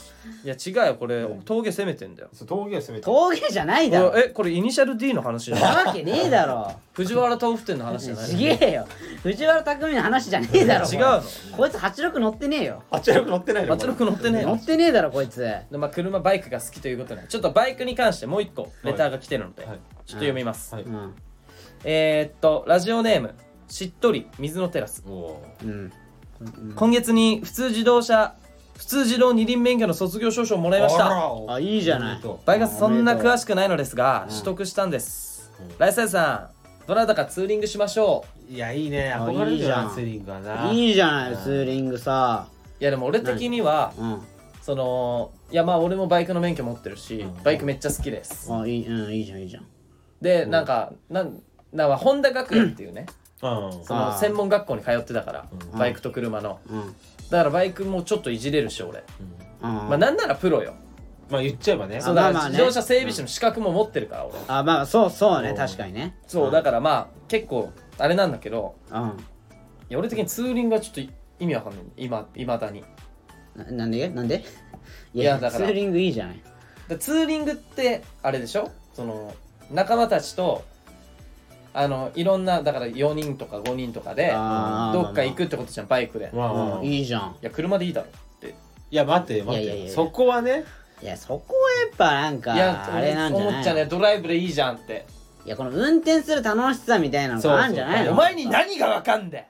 [0.48, 0.94] や違うよ。
[0.96, 2.28] これ峠攻めてんだよ。
[2.32, 4.12] そう峠を攻めて峠じゃないだろ。
[4.16, 6.72] えこれイニシャル D の話じゃなないわけねえだろ。
[6.94, 8.86] 藤原豆腐店の話じゃないちげえよ
[9.22, 11.22] 藤原匠の話じゃねえだろ違うの？
[11.56, 11.74] こいつ。
[11.74, 12.82] 86乗ってねえよ。
[12.90, 13.74] あっち乗ってないの？
[13.74, 14.48] 圧力乗ってねえの？
[14.50, 15.40] 乗ってねえだろこいつ。
[15.40, 17.22] でまあ車バイクが好きということで。
[17.28, 19.78] ちょっとバイクに関してもう一個レターが来てるので、はい。
[19.78, 20.84] ちょっと読みます、はい。
[20.84, 21.14] うん
[21.84, 23.34] えー、っとラジオネーム
[23.68, 25.02] しっとり水のテラス。
[25.06, 25.92] うん。
[26.74, 28.34] 今月に普通自動車
[28.76, 31.08] 普通自動二輪免許の卒業証書をもらいました。
[31.48, 32.20] あいいじゃない。
[32.44, 34.34] バイクそんな詳しくないのですがうん。
[34.34, 35.78] 取得したんです、うん。
[35.78, 36.50] ライサイさ
[36.84, 39.12] んどなたかツーリングしましょいやいいね。
[39.12, 39.94] あ憧れるいいじゃん。
[39.94, 40.70] スリングはな。
[40.72, 41.42] いいいじゃないうん。
[41.42, 42.48] ツーリングさ。
[42.78, 44.20] ういやでも俺的にはうん。
[44.60, 47.42] そのいやまあ俺もバイクの免許持ってるしうん。
[47.42, 48.52] バイクめっちゃ好きです。
[48.52, 49.66] あいいうんいいじゃんいいじゃん。
[50.20, 51.40] でなんかなん
[51.72, 53.06] なんかホンダ学園っていうね
[53.42, 53.84] うん。
[53.84, 55.78] その専門学校に通ってたからうん。
[55.78, 56.60] バイクと車の。
[56.68, 56.94] うん。
[57.30, 59.02] だからバイクもちょっといじれるし俺。
[59.62, 59.70] うん。
[59.70, 60.74] うんまあなんならプロよ。
[61.30, 62.00] まあ言っちゃえばね。
[62.00, 62.58] そうだかまあまあね。
[62.58, 64.34] ら自動車整備士の資格も持ってるから俺。
[64.48, 65.50] あまあそうそうね。
[65.50, 65.56] うん。
[65.56, 66.16] 確かにね。
[66.26, 68.98] そうだからまあ結構あれなんだけどうん。
[68.98, 69.02] い
[69.88, 71.82] や俺的にツーリングはちょっと意味わかんない。
[71.96, 72.84] 今いまだに。
[73.56, 74.08] ななんで？
[74.08, 74.44] なんで？
[75.14, 76.40] いいやだからツーリングいいじゃない。
[76.88, 78.70] でツーリングってあれでしょ？
[78.94, 79.34] その
[79.70, 80.64] 仲間たちと
[81.74, 86.30] あのいろんなだから4人とか5人とかであーどっか行くってことじゃんバイクで。
[86.32, 86.84] いまあ。
[86.84, 87.36] いいじゃん。
[87.40, 88.54] や車でいいだろって。
[88.90, 90.64] いや待って待っていやいやいやそこはね。
[91.02, 95.06] いやそこはやっぱなんかいやあれなんじゃない思っちゃうねドライブでいいじゃんって。
[95.44, 98.12] いやこの運転する楽しさみたいなのそうがあるんじゃないの？
[98.12, 99.44] お前に何がわかんだよ。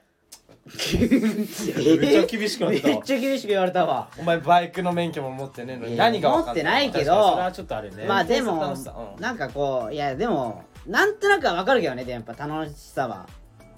[0.64, 2.96] めっちゃ厳しくなめったわ。
[2.98, 4.08] っちゃ厳しく言われたわ。
[4.16, 8.04] お前バイクの免許も持ってねえのにいや何がわかん持ってないけど確かにそれはちょっとあれね。
[8.06, 8.94] まあでも楽しさ。
[9.16, 9.22] うん。
[9.22, 13.28] なんかこういやでもなんとなくはわかるけどねでもやっぱ楽しさは。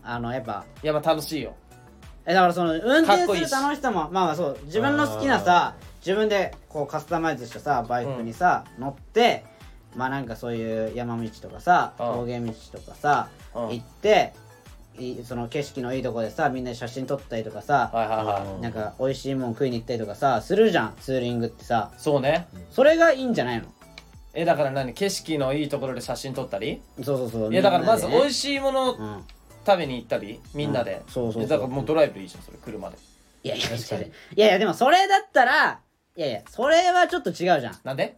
[0.03, 0.65] あのやっぱ。
[0.83, 1.55] いやまあ楽しいよ。
[2.27, 9.45] えだからその運転する楽しさもまあまあそう自分の好きなさ自分でこうカスタマイズしたさバイクにさ、乗って
[9.95, 12.07] まあなんかそういう山道とかさうん。
[12.07, 13.69] 峠道とかさ、うん。
[13.71, 14.33] 行って
[14.99, 18.55] いその景色のいいとこでさみんなで写真撮ったりとかさ、はいはいはい。
[18.55, 18.61] うん。
[18.61, 21.91] なんか美味しいもん食いに行ったりとかさするじゃんツーリングってさ。
[21.99, 22.47] そうね。
[22.71, 23.67] それがいいんじゃないの？
[24.35, 24.93] えだから何？
[24.95, 26.83] 景色のいいところで写真撮ったり？
[27.03, 27.53] そうそうそう。
[27.53, 29.25] いやだからまず美味ししいものをうん。
[29.67, 31.03] 食べに行ったりみんなで。
[31.07, 31.13] うん。
[31.13, 31.43] そうそうそう。
[31.45, 32.97] えだからもうドライブでいいじゃんそれ車で。
[33.45, 35.79] いやいやいやいやいやでもそれだったら
[36.17, 38.17] いやいやそれはちょっと違うじゃんいなんで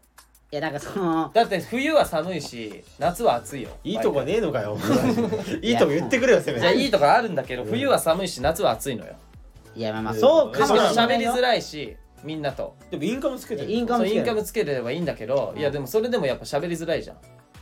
[0.53, 4.79] やなんかそのだって冬は寒いし夏は暑いよいいとこねえのかよ
[5.63, 9.15] いやいいとこ言ってくれよせめてじゃあいいとこあるんだけど冬は寒いし夏は暑いのよ
[9.75, 12.77] いやまあまあそうかしかももしれないよ喋りづらいしみんなと。
[12.91, 13.71] でもインカムつけてる。
[13.71, 14.11] インカムつける。
[14.11, 17.17] そうインカムつければいいんだけどいやでもそれでもやっぱ喋りづらいじゃん。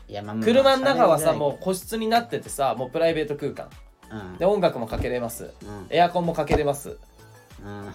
[0.09, 3.69] いやまあまあ車の中はさもう個室になっててさもうプライベート空間。
[4.11, 4.39] うん。
[4.39, 5.45] で音楽もかけれます。
[5.45, 5.87] うん。
[5.91, 6.99] エアコンもかけれます。
[7.65, 7.93] うん。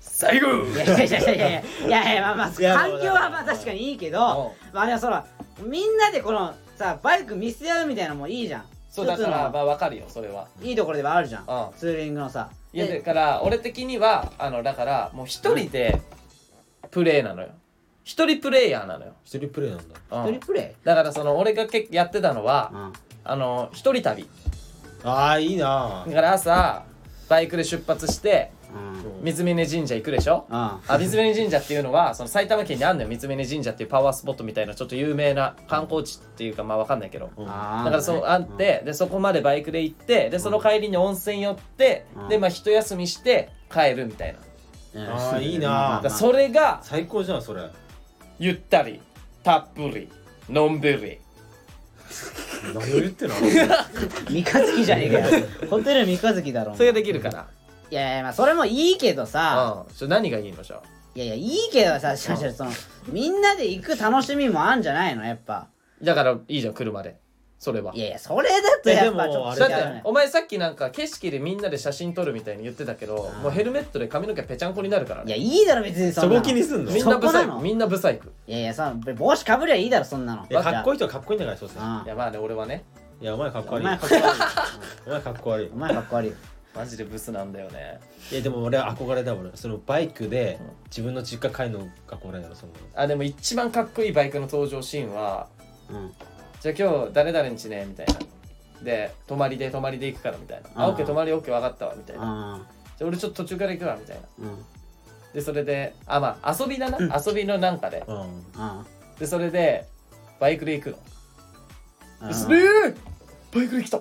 [0.00, 0.46] 最後!
[0.48, 5.26] いやいやいやいやいやいやいやまあまあいや環境はまあ確かにいいけどまあでもそら
[5.64, 8.64] みんなでこのさバイク見せ合うみたいなのもいいじゃん。
[8.88, 10.46] そうだからまあわかるよそれは。
[10.62, 11.42] いいところではあるじゃん。
[11.42, 11.78] うん。
[11.78, 16.00] ツーリングのさいやでだから俺的にはあのだからもう一人で
[16.90, 17.48] プレイなのよ。
[18.04, 19.84] 一人プレイヤーなのよ、一人プレイなんだ。
[20.24, 20.34] うん。
[20.34, 20.84] 一人プレイ？
[20.84, 22.92] だからその俺がけやってたのはうん。
[23.24, 24.26] あの一人旅。
[25.04, 26.84] ああいいなだから朝
[27.28, 29.34] バイクで出発してうん。
[29.34, 30.46] 三峯神社行くでしょ？
[30.48, 30.56] うん。
[30.56, 37.30] あ三峯神社っていうのはその埼玉県にあんのよ三峯神社っていうパワースポットみたいなちょっと有名な観光地っていうかまあわかんないけど。
[37.36, 37.46] うん。
[37.46, 42.28] だからそうあってでそこまでバイクで行ってでその帰りに温泉寄ってうん。
[42.28, 44.36] でまあ一休みして帰るみたい
[44.94, 45.02] な。
[45.02, 45.08] うん。
[45.14, 47.62] あーいいなそれが最高じゃんそれ。
[48.38, 49.00] ゆったり
[49.44, 50.08] たっぷり
[50.48, 51.18] のんびり。
[52.74, 53.34] 何を言ってんの？
[54.28, 55.46] 三日月じゃねえかよ。
[55.70, 56.74] ホテル三日月だろ。
[56.74, 57.46] それができるから
[57.92, 59.84] いやいやまあそれもいいけどさ。
[59.86, 59.94] うん。
[59.94, 60.82] それ何がいいのじゃあ
[61.14, 62.70] いやいやいいけどさしかしその
[63.08, 65.68] みんなで行く楽しみもあんじゃないのやっぱ。
[66.02, 67.20] だからいいじゃん車で。
[67.58, 67.92] それは。
[67.94, 73.42] いやいやそれだとやっぱちょっとだってお前さっきなんか景色でみんなで写真撮るみたいに言ってたけどうん。
[73.42, 76.36] もうヘルメットで髪の毛ぺちゃんこになるからいやねいいだろ別にそんな。
[76.36, 76.90] のそこ気にすんの？
[76.90, 77.58] みいんなブサイそこなの。
[77.58, 78.32] クみんなブサイク。
[78.46, 80.46] いやいやその帽子かぶりゃいいだろそんなの。
[80.48, 82.06] やかっこいいい人はかっこいいんだからそうさうん。
[82.06, 82.84] いやまあね俺はね。
[83.20, 83.84] いやお前かっこお悪い。
[83.84, 84.30] 前かっこ悪い。
[85.06, 85.70] お前かっこ悪い。
[85.72, 86.32] お前かっこ悪い
[86.74, 88.00] マジでブスなんだよね。
[88.30, 89.52] いやでも俺は憧れだもん。
[89.54, 90.66] そのバイクでうん。
[90.86, 92.72] 自分の実家帰るの憧れだろその。
[92.94, 95.48] あでも一番かっこいいバイクの登場シーンは
[95.90, 96.12] うん。
[96.60, 98.14] じゃあ今日誰々んちねみたいな。
[98.82, 100.70] で泊まりで泊まりで行くからみたいな。
[100.74, 102.54] あうんオッケー泊まりオッケー分かったわみたいな。
[102.54, 102.62] うん
[102.98, 104.48] じゃあ俺ちょっと途中から行くわみたいな。
[104.48, 104.64] うん。
[105.34, 107.12] でそれであまあ遊びだな、うん。
[107.26, 108.04] 遊びのなんかで。
[108.06, 108.20] うん。
[108.20, 108.32] うん
[109.18, 109.86] でそれで
[110.40, 110.96] バイクで行く
[112.22, 112.32] の。
[112.32, 112.96] すねー!
[113.54, 114.00] バイクで来た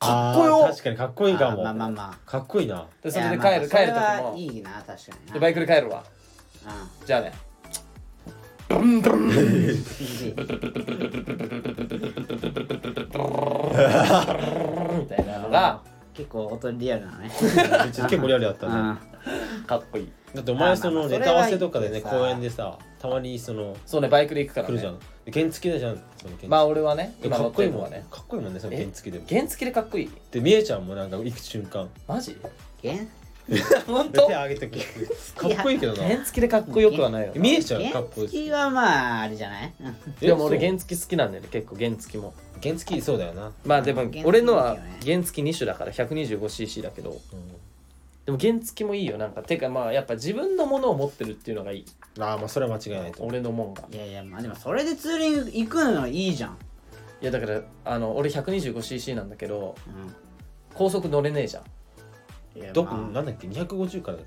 [0.00, 0.66] かっこよ。
[0.70, 1.62] 確かにかっこいいかも。
[1.62, 2.30] まあまあまあ。
[2.30, 2.86] かっこいいな。
[3.02, 5.32] でそれで帰る帰る時それはもいいな確かにな。
[5.34, 6.02] でバイクで帰るわ。
[6.64, 7.06] うん。
[7.06, 7.32] じゃあね。
[8.70, 9.10] みた
[15.16, 15.80] いなのが
[16.14, 17.30] 結構音リアルなのね。
[17.92, 18.72] 結構リアルだったね。
[18.74, 18.78] う
[19.60, 19.64] ん。
[19.64, 25.00] かっこいいだってお前そのネタ合わせとかでね公園でさたまにそのそうねバイクで行くから来るじゃねん。
[25.24, 28.04] で原付だじゃんその原付まあ俺はねかっこいいもんね。
[28.10, 28.76] かっこいいもんねそのえ？
[28.78, 29.24] 原付でも。
[29.28, 30.10] 原付でかっこいい？
[30.30, 31.88] でみえちゃんもなんか行く瞬間。
[32.06, 32.36] マジ？
[32.82, 33.08] げん
[33.88, 34.20] 本当？
[34.20, 34.78] で手上げてく
[35.34, 36.04] かっこいいけどな。
[36.04, 37.32] 原付でかっこよくはないよ。
[37.34, 38.28] な見えちゃうかっこいい。
[38.28, 39.72] 原付はまああれじゃない？
[40.20, 42.32] でも俺原付好きなんだよね結構原付も。
[42.62, 43.50] 原付そうだよな。
[43.64, 47.10] まあでも俺のは原付2種だから 125cc だけど。
[47.10, 47.18] うん
[48.30, 49.18] でも原付もいいよ。
[49.18, 51.84] なんかてかまあやっぱ自分のものを持ってるっていうのがいい。
[52.18, 53.30] ああまあそれは間違いないと思う。
[53.30, 53.84] 俺のもんが。
[53.92, 56.58] いやいやまあでもそれでツーリング行くのはいいじゃん。
[57.20, 59.90] いやだからあの俺 125cc なんだけどう
[60.74, 61.64] 高速乗れねえじゃん。
[61.64, 62.94] んいやどこ？
[62.94, 63.10] まあ。
[63.10, 64.26] なんだっけ？250からだっ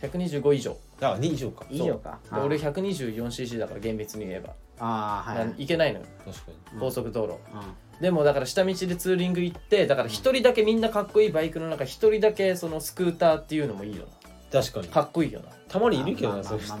[0.00, 0.76] け？125以上。
[0.98, 1.66] けあ2以上か。
[1.70, 2.18] 以上か。
[2.32, 6.06] で俺 124cc だから厳密に言えば、ああはいなんいけないのよ。
[6.24, 6.42] 確か
[6.74, 6.80] に。
[6.80, 7.60] 高速道路、うん
[8.02, 14.06] でもだから下道でツーリング行ってだから一人だけみんなかっこいいバイクの中一人だけそのスクーターっていうのもいいよ
[14.50, 14.88] 確かに。
[14.88, 15.46] なかっこいいよな。
[15.68, 16.74] たまにいるけどまあなそういう人。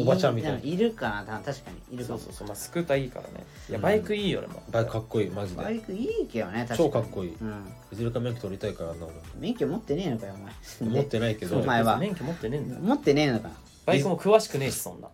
[0.00, 1.96] おばちゃんみたいないるかなた確かに。
[1.96, 2.18] いるかも。
[2.20, 3.44] そうそうそうまあスクーターいいからね。
[3.68, 4.62] いやうんバイクいいよねも。
[4.66, 5.62] うバイクかっこいいマジで。
[5.62, 6.78] バイクいいけどね確かに。
[6.78, 7.36] 超かっこいい。
[7.38, 7.74] うん。
[7.92, 9.06] いずれか免許取りたいからな
[9.40, 10.52] 免許持ってねえのかよお前。
[10.82, 11.58] 俺 持ってないけど。
[11.58, 11.98] いお前は。
[11.98, 12.80] 免許持ってねえんだよ。
[12.80, 13.50] 持ってねえのか。
[13.86, 15.08] バイクも詳しくねえしそんな。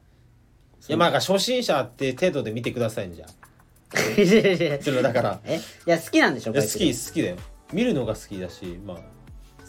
[0.89, 3.27] やまあ初心者って程度で見てくださいんじゃ
[3.93, 5.41] それだから。
[5.45, 7.37] えいや好きなんでしょいや好き好きだよ。
[7.73, 8.99] 見るのが好きだしまあ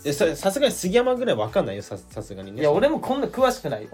[0.05, 2.61] えささすがに杉山ぐらいわかんないよささすがにね。
[2.61, 3.89] いや俺もこんな詳しくないよ。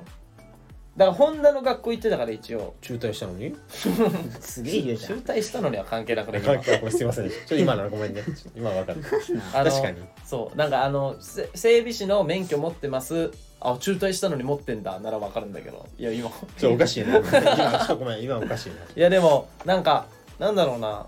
[0.95, 2.75] だからホンダの学校行ってたから一応。
[2.81, 3.55] 中退したのに？
[4.39, 7.29] すげえ言うじゃ中ん退したのには関係なくねあごめんすいません。
[7.29, 8.21] ちょっと今のはごめんね。
[8.55, 9.01] 今はわかる。
[9.53, 9.97] あ の確かに。
[10.23, 13.31] そうなんかあのせ整備士の免許持ってます
[13.65, 15.87] あ中退したのに持ってんだならわかるんだけど。
[15.97, 16.29] いや今。
[16.57, 17.39] ちょおかしいな 今ちょ
[17.83, 20.05] っとごめん今おかしいないやでもなんか
[20.39, 21.05] なんだろうな。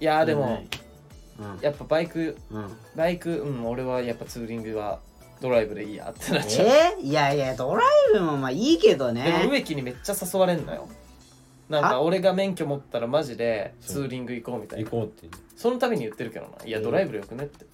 [0.00, 0.62] いやでも
[1.38, 1.58] うん。
[1.60, 2.76] やっぱバイクうん。
[2.96, 4.98] バイクうん俺はやっぱツーリングは
[5.40, 6.96] ドライブでいいやってなっちゃう、え？
[7.00, 10.88] ーいやいやドライブもまあいいけどでもね植木にめっちゃ誘われんのよ。
[11.68, 14.84] なんか俺が免許持ったらマジでツーリング行こうみたいな。
[14.84, 16.66] 行こうってそのために言ってるけどな。
[16.66, 17.64] いやドライブでよくねって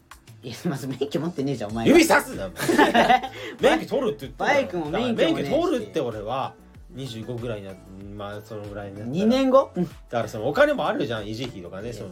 [0.46, 2.48] いやまず免許持ってねえじゃんお前指さすな。
[3.60, 5.50] 免許取るって言ってたバイクも免許もねえし。
[5.50, 6.54] 免許取るって俺は
[6.94, 7.72] 25ぐらいにな
[8.14, 9.16] まあそのぐらいになったら。
[9.16, 9.72] 2年後？
[9.74, 9.84] だ
[10.18, 12.10] からそのお金もあるじゃん維持費とかねその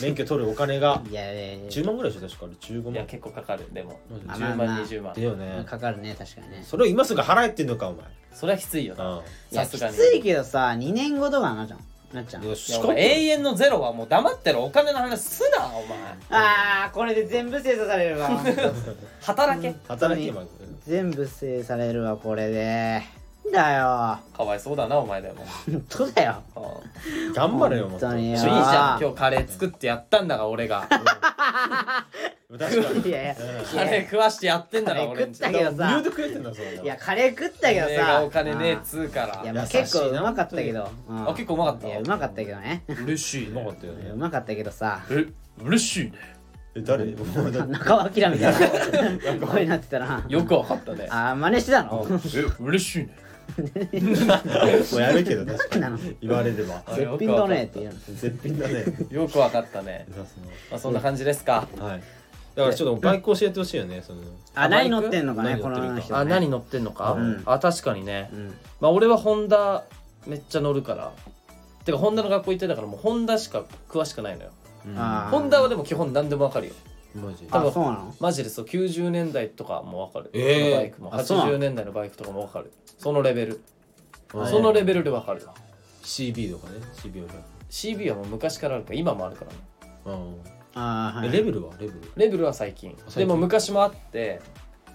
[0.00, 1.02] 免許取るお金が。
[1.10, 1.70] いやいやいや。
[1.70, 2.94] 10万ぐらいでしょ確かあれ15万。
[2.94, 3.98] いや結構かかるでも。
[4.28, 4.66] マ10あまあまあ。
[4.68, 5.14] 万20万。
[5.14, 5.64] だよね。
[5.66, 6.62] かかるね確かにね。
[6.64, 8.04] それを今すぐ払えってんのかお前。
[8.32, 9.10] それはきついよな。
[9.10, 9.16] うん。
[9.16, 9.96] いやきさすがに。
[9.96, 11.80] ついけどさ2年後とかなじゃん
[12.12, 12.44] なっちゃう。
[12.44, 15.98] いやいやお前永遠のゼロはもう黙ってるお金の話すなお前。
[16.30, 18.28] あーこれで全部精査されるわ。
[19.22, 19.74] 働け。
[19.88, 20.42] 働けば
[20.86, 23.02] 全部精査されるわこれで
[23.50, 24.18] だよ。
[24.36, 25.44] かわいそうだなお前でも。
[25.66, 26.42] 本当だよ。
[26.56, 27.32] うん。
[27.32, 28.06] 頑張れよもっと。
[28.06, 29.00] 本当にいいよじゃん。
[29.00, 30.86] 今日カレー作ってやったんだが俺が。
[32.58, 33.08] 確かに。
[33.08, 33.34] いやいや。
[33.34, 35.90] カレー食わしてやってんだが俺んちカレー食ったけどさ。
[35.90, 40.90] 無料でくれてんだそんないやカレー食ったけど俺がさお金ねえっつうかいやらまあ優しいな結構うまかったけど。
[41.08, 41.28] うん。
[41.28, 41.86] あ結構うまかった？
[41.88, 42.84] いやうまかったけどね。
[42.88, 43.50] 嬉しい。
[43.50, 44.10] うまかったよね。
[44.10, 45.00] うまかったけどさ。
[45.10, 45.26] え
[45.62, 46.12] 嬉しいね。
[46.74, 47.04] え誰？
[47.68, 48.52] 中尾明みたいな。
[49.46, 50.24] 声になってたな。
[50.28, 51.06] よくわかったね。
[51.10, 52.06] あー真似してたの？
[52.08, 53.16] え嬉しいね
[54.92, 56.16] もうやるけど確かに。
[56.20, 56.82] 言われれば。
[56.86, 57.98] あ絶品だねって言うの。
[58.16, 58.84] 絶品だね。
[59.10, 60.06] よくわかったね。
[60.70, 61.66] まあそんな感じですか。
[61.78, 62.02] がはい。
[62.54, 64.20] だからちょっとバイク教えてほしいよねその。
[64.54, 65.94] あ何乗ってんのかねこの人。
[65.94, 67.12] ねあ何乗ってんのか？
[67.12, 67.42] うん。
[67.46, 68.30] あ確かにね。
[68.32, 68.54] うん。
[68.80, 69.84] まあ俺はホンダ
[70.26, 71.12] めっちゃ乗るから。
[71.84, 74.50] てかホンダの学校行ってたからもうホンダしか詳しくないのよ。
[75.30, 76.74] ホンダはでも基本何でもわかるよ
[77.14, 78.14] マジ多分あそうなの？
[78.20, 80.76] マジでそう90年代とかもわかる、えー。
[80.76, 81.14] バイクも。
[81.14, 82.72] あそうなの？80年代のバイクとかもわかる。
[82.98, 83.60] そのレベル。
[84.34, 85.44] あそのレベルでわかる。
[85.46, 85.54] わ
[86.02, 87.28] CB とかね CB は
[87.70, 89.58] CB はもう昔からあるから今もあるからね。
[90.74, 91.28] あーはい。
[91.28, 91.72] えレベルは？
[91.78, 92.00] レベル？
[92.16, 92.94] レベルは最近。
[92.96, 93.18] 最近。
[93.20, 94.40] でも昔もあって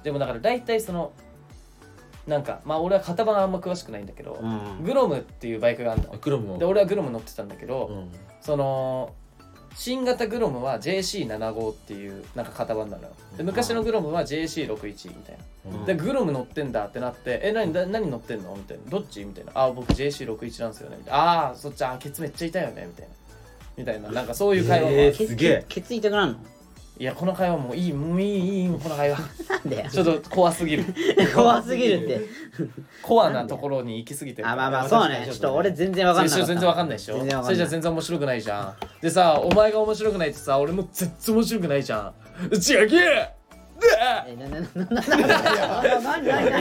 [0.04, 1.12] でもだから大体その
[2.26, 6.14] なんかまあ俺は型番あんま詳しくないんだけど、うんグロムっていうバイクがあるの。
[6.14, 6.58] あクロムも。
[6.58, 8.12] で俺はグロム乗ってたんだけど、うん。
[8.42, 9.14] その
[9.78, 13.10] 新型グロムは JC75 っていうなんか型番なのよ。
[13.38, 15.38] で昔のグロムは JC61 みたい
[15.72, 15.78] な。
[15.80, 15.86] うん。
[15.86, 23.14] でグロム乗ってんだってなって「え何だ何乗ってんの?」みたいな「どっち?」みたいな「あ僕 JC61 なんですよね」みたいな「ああそっちあケツめっちゃ痛いよね」みたいな。
[23.78, 24.10] みたいな。
[24.12, 25.66] なんかそういう会話もある、えーすげえ。
[25.70, 26.40] ケツ痛くなるの？
[27.00, 29.20] いやこの会話もういいもういいいいいいこの会話。
[29.50, 30.86] なんでちょっと怖すぎる。
[31.36, 32.22] 怖すぎるって。
[33.04, 34.48] コアなところに行き過ぎてる。
[34.48, 35.28] あまあまあいやそうね。
[35.28, 36.46] ちょっと俺全然わかんなかった。
[36.46, 37.18] 最初全然わかんないでしょ？
[37.44, 38.74] それじゃ全然面白くないじゃん。
[39.02, 42.14] でさお前が面白くないってさ俺も全然面白くないじゃん。
[42.46, 46.60] 違うけえなななななななななな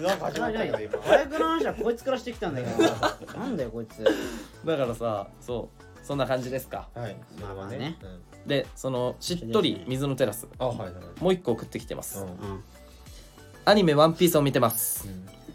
[0.00, 4.02] なんか始まったけど今バイクの話はこいつからしてきたんだけどなんだよこいつ
[4.64, 5.70] だからさそ
[6.02, 10.48] うそんな感じですかはいまあまあねうんでそのしっとり水のテラス。
[10.58, 10.92] あはいはい。
[11.20, 12.24] もう一個送ってきてます、
[13.64, 15.08] アニメ「ワンピースを見てます、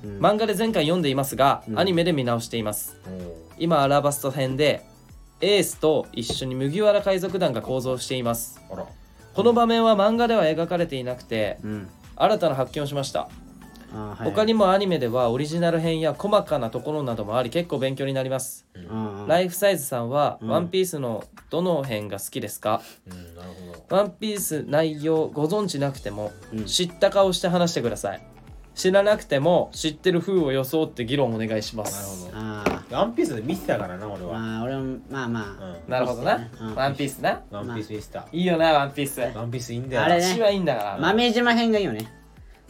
[0.04, 0.20] うん。
[0.20, 1.80] 漫画で前回読んでいますが、うん。
[1.80, 2.98] アニメで見直しています。
[3.08, 4.86] お今アラバスト編で
[5.42, 8.62] エースと一緒に麦わら海賊団が構造しています。
[8.70, 8.86] ーあら。
[9.34, 11.90] この場面は漫画では描かれていなくてうん。
[12.16, 13.28] 新たな発見をしました
[13.94, 14.32] あはい。
[14.32, 18.66] 他にもアニメではオリジナル編や細かなところなどもあり結構勉強になります、
[19.28, 20.50] ライフサイズさんは「うん。
[20.50, 23.50] ワンピースのどの辺が好きですか、うんなる
[23.90, 26.66] ほワンピース内容ご存知なくても、うん。
[26.66, 28.22] 知った顔して話してください。
[28.76, 32.32] 知らなくても知ってる風を装って議論お願いします。
[32.34, 34.40] なるワンピースで見てたからな俺あは。
[34.40, 35.44] まあ俺もまあまあ。
[35.86, 35.92] うん。
[35.92, 36.76] なるほどな、うん。
[36.76, 37.42] ワンピースな。
[37.52, 38.26] ワンピース見てた。
[38.32, 39.22] いいよなワンピース。
[39.22, 40.04] ワンピースいいんだよ。
[40.04, 40.22] あれね。
[40.24, 42.23] 私はいいんだから豆島編がいいよね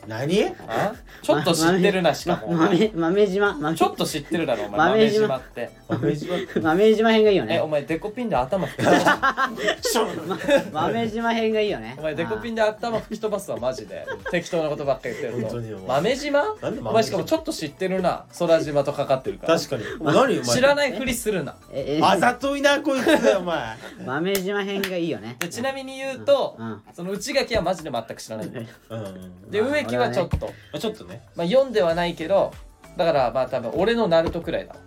[0.07, 0.45] 何？
[0.67, 0.93] あ？
[1.21, 3.53] ちょっと知ってるなしかも、ま豆豆島。
[3.53, 5.71] 豆ちょっと知ってるだろお前豆豆島島って。
[5.87, 6.35] 豆島。
[6.61, 7.55] 豆島編がいいよね。
[7.55, 9.43] えお前デコピンで頭吹き飛ば
[9.81, 11.95] す 豆島編がいいよね。
[11.97, 14.05] お前デコピンで頭吹き飛ばすわマジで。
[14.31, 15.49] 適当なことばっかり言ってると。
[15.49, 16.43] 本当によ豆島？
[16.61, 16.89] なんで豆島？
[16.89, 18.25] お前しかもちょっと知ってるな。
[18.37, 19.57] 空島とかかってるから。
[19.57, 19.83] 確かに。
[19.99, 20.55] お前何お前？
[20.55, 21.55] 知らないふりするな。
[21.71, 22.03] ええ。
[22.03, 23.77] あざといなこいつお前。
[24.05, 25.35] 豆島編がいいよね。
[25.39, 26.81] でちなみに言うと、うん。
[26.93, 28.47] その内垣はマジで全く知らない。
[28.47, 28.99] んだようん。
[28.99, 29.51] うん。
[29.51, 31.21] でまあ植木はちょっと、まあちょっとね。
[31.35, 32.51] まあ、読んではないけど
[32.97, 34.79] だからまあ多分俺のナルトくらいだわ。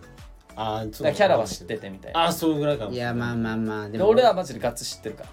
[0.58, 2.24] あーだからキャラは知っててみたいな。
[2.24, 2.92] あーそうぐらいかも。
[2.92, 5.30] いやまあまあまあでで俺はマジでガッツ知ってるから。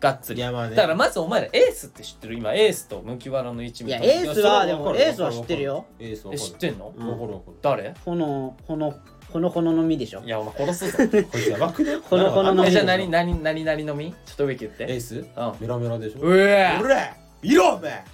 [0.00, 0.40] ガッツリ。
[0.40, 0.76] いやまあね。
[0.76, 2.34] だからまずお前らエースって知ってる？
[2.34, 4.04] 今エースと麦わらの一味と。
[4.04, 5.86] いやエースはでもエースは知ってるよ。
[5.98, 6.38] えエースわかる。
[6.38, 6.92] 知ってんの？
[6.94, 7.08] うん。
[7.08, 7.56] わかるわかる。
[7.62, 7.94] 誰？
[8.04, 8.94] ほのほの
[9.30, 10.20] ほのほのの実でしょ？
[10.20, 10.98] いやお前殺すぞ。
[11.32, 11.96] こいつやばくね？
[12.04, 14.84] ほのほののえじゃあ実何何何何のみちょっと植木言って。
[14.84, 15.16] エース？
[15.16, 15.24] うん。
[15.58, 16.20] メラメラでしょ？
[16.20, 18.04] うえおらいろお前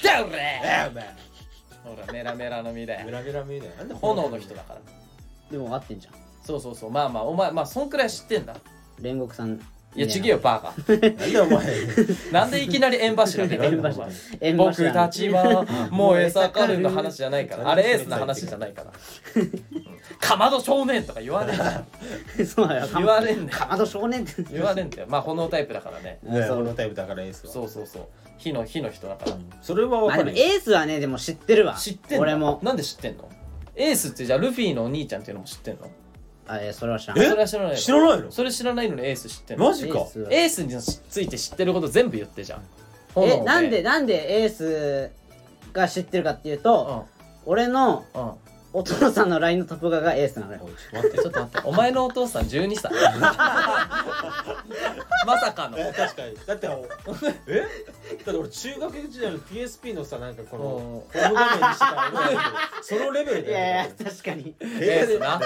[0.00, 0.24] じゃあ
[1.84, 4.80] ほらメラメラの実でメラメラ見えないなんで炎の人だから。
[5.50, 6.14] でも合ってんじゃん。
[6.44, 6.90] そうそうそう。
[6.90, 8.56] まあまあお前まあそんくらい知ってんだ。
[9.00, 9.60] 煉獄さん。
[9.94, 10.92] いやちげえよバカ。
[10.92, 11.66] なんでお前。
[12.30, 14.08] なんでいきなり縁柱出てるのお前。
[14.40, 14.92] 縁僕柱。
[14.92, 17.70] たちは燃え盛るの話じゃないから。
[17.70, 18.92] あれエースの話じゃないから。
[20.20, 21.54] かまど少年とか言わね
[22.38, 22.88] え そうだよ。
[22.94, 23.58] 言わねえんだよ。
[23.58, 24.42] かまど少年って。
[24.52, 25.06] 言わねえんだよ。
[25.08, 26.18] まあ炎タイプだからね。
[26.22, 27.52] ね俺のタイプだからエースは。
[27.52, 28.02] そうそうそう
[28.38, 29.36] 火の火の人だから。
[29.60, 31.74] それはまあでもわかるよエースはねでも知ってるわ。
[31.74, 32.22] 知ってんの？
[32.22, 32.60] 俺も。
[32.62, 33.28] なんで知ってんの？
[33.76, 35.90] エースってじゃあルフィのお兄ちゃんっていうのも知ってんの？
[36.46, 37.18] あえそれは知らん。
[37.18, 37.24] え？
[37.28, 37.76] それは知らないの。
[37.76, 38.30] 知らないの？
[38.32, 39.64] それ知らないのにエース知ってんの。
[39.66, 39.98] マジか。
[39.98, 42.62] エースエースについて知ってること全部言ってじゃん。
[43.14, 45.10] 炎えなんでなんでエース
[45.72, 47.06] が知ってるかっていうと、
[47.44, 48.22] 俺のうん。
[48.22, 48.32] うん
[48.70, 50.60] お父さんの LINE のトップ画がエースなのよ。
[50.62, 51.68] おいちょっと待ってちょっと待って。
[51.68, 52.92] お前のお父さん12歳
[55.26, 55.78] まさかの。
[55.78, 56.34] え確かに。
[56.46, 56.84] だってお
[57.48, 57.60] え？
[57.60, 60.80] だって俺中学時代の PSP のさなんかこのうん。
[60.80, 64.54] ホーム画面にしてたそのレベルいやいやだよ確かに。
[64.60, 65.40] エー携帯でスな。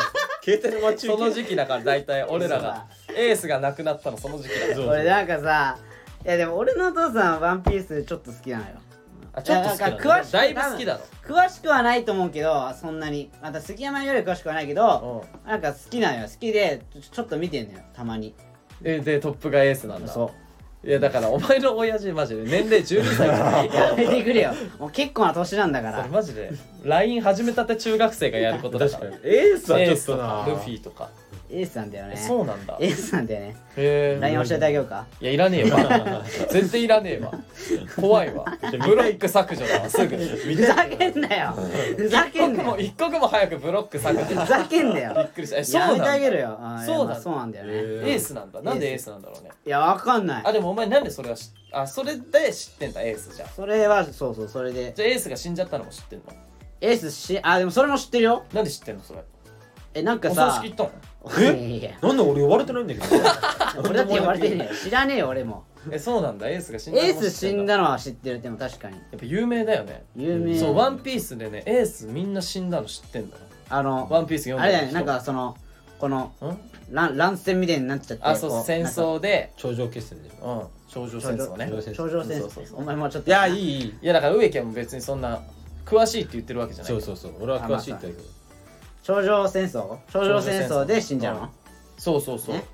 [0.45, 2.87] 携帯の待ちその受け時期だから大体俺らが。
[3.15, 5.79] エースがなくなったのその時期だそう俺なんかさ
[6.25, 8.71] いやでも俺のお父さんはワンピースちょっと好きなのよ。
[9.35, 11.01] あちょっと好きなのいやなんか詳しくだいぶ好きだろ。
[11.27, 13.31] 詳しくはないと思うけどそんなに。
[13.43, 15.49] また杉山より詳しくはないけどうん。
[15.51, 16.29] なんか好きなのよ。
[16.29, 18.35] 好きでちょちょっと見てんのよたまに
[18.85, 20.13] えでトップがエースなんだ。
[20.13, 20.31] そ
[20.85, 23.29] いやだからお前の親父マジで年齢12歳。
[23.29, 24.53] からうやめてくれよ。
[24.81, 26.51] もう結構な年なんだかそれらマジで
[26.83, 29.11] LINE 始めたて中学生がやることだから。
[29.11, 29.17] に。
[29.23, 30.45] エースはちょっとな。
[30.49, 31.09] ルフィとか
[31.53, 32.17] エースなんだよね。
[32.17, 32.79] そうなんだ。
[32.81, 33.57] エースなんだよね。
[33.77, 35.07] へえ LINE 教えてあげようか。
[35.21, 36.25] いやいらねえわ。
[36.51, 37.33] 全然いらねえわ。
[38.01, 38.45] 怖いわ。
[38.63, 40.17] ブロック削除だわすぐ。
[40.17, 41.55] ふざけんなよ。
[41.97, 42.71] ふざけんなよ。
[42.71, 45.59] も一刻も早くブロック削除ふざけんなびっよくりした。
[45.59, 46.15] えそうやめてなんだ。
[46.15, 46.59] エあげるよ。
[46.59, 47.05] そうなんだ。
[47.05, 47.73] まあそうなんだよね。
[47.75, 48.19] へー。
[48.19, 48.63] スなんだ。
[48.63, 49.11] なんでエース。
[49.11, 49.51] なんだろうね。
[49.67, 50.43] いやわかんない。
[50.47, 54.93] あでもお前なんでそれは知あそれで知ってんだエースじゃんそれはそうそうそれで。
[54.95, 56.25] じゃあエースが死んじゃったのも知ってんの？
[56.81, 58.45] エースしあでもそれも知ってるよ。
[58.53, 59.23] なんで知ってんのそれ？
[59.95, 60.91] えなんかお葬さ式行ったの？
[61.39, 61.91] いやいや。
[62.01, 63.07] なんで俺呼ばれてないんだけど。
[63.85, 64.75] 俺だって呼ばれてねえよ。
[64.83, 65.65] 知らねえよ俺も。
[65.91, 66.49] えそうなんだ。
[66.49, 68.41] エースが死んだのエーも知ってんス死んだのは知ってる。
[68.41, 68.97] でも確かに。
[68.97, 70.05] やっぱ有名だよね。
[70.17, 70.59] 有名。
[70.59, 74.79] そうワンピースでねエースみんな死んだの知ってんだよあのワンピース読んでる人。
[74.79, 75.57] あれだよねなんかその
[75.99, 76.59] このうん？
[76.91, 79.53] 乱乱戦みたいになっちゃってあそうこ戦争で。
[79.57, 80.93] 頂上決戦でしょうん。
[80.93, 81.67] 頂上戦争ね。
[81.67, 82.79] 頂上戦頂上戦そうそうそう。
[82.81, 83.31] お前もうちょっと。
[83.31, 83.85] いやいいいい。
[83.85, 85.41] いやだから植木は別にそんな
[85.87, 86.93] 詳しいって言ってるわけじゃない。
[86.93, 87.33] そうそうそう。
[87.41, 88.29] 俺は詳しいって言うけど
[89.03, 89.99] 頂上戦争？
[90.13, 91.51] 頂上戦争で死んじゃうの？
[91.99, 92.55] そうそうそう。
[92.55, 92.65] ね。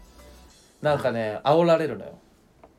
[0.82, 2.18] なんかね煽られるのよ。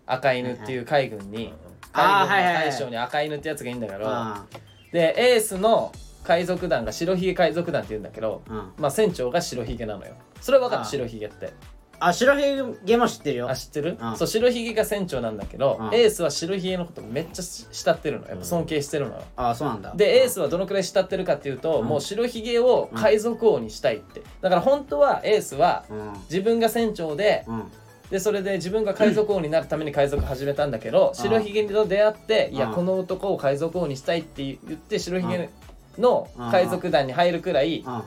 [0.06, 1.54] 赤犬っていう海軍に。
[1.92, 4.04] はいはいはい大将に赤犬ってやつがいいんだけど。
[4.08, 4.46] あ
[4.92, 5.92] でエースの
[6.24, 8.72] 海賊団が白ひげ海賊団って言うんだけどーうん。
[8.78, 10.14] まあ船長が白ひげなのよ。
[10.42, 10.82] それは分かる？
[10.84, 10.90] あー。
[10.90, 11.54] 白ひげって
[12.00, 12.42] あ白ひ
[12.86, 13.50] げも知ってるよ。
[13.50, 13.98] あ知ってる？
[14.00, 14.18] うん。
[14.18, 15.88] そう白ひげが船長なんだけどうん。
[15.94, 18.28] エースは白ひげのことめっちゃ慕ってるの。
[18.28, 19.94] やっぱ尊敬してるのよあそうなんだ。
[19.96, 21.88] でエースはどのくらい慕ってるかっていうと、うん。
[21.88, 24.22] もう白ひげを海賊王にしたいって。
[24.42, 26.14] だから本当はエースはうん。
[26.30, 27.64] 自分が船長でうん。
[28.10, 35.52] でそれで自分が海賊王になるために海賊始めたんだけど、白ひげと出会って、いやうんこの男を海賊王にしたいって言って白ひげ
[36.00, 38.04] の海賊団に入るくらい、うん。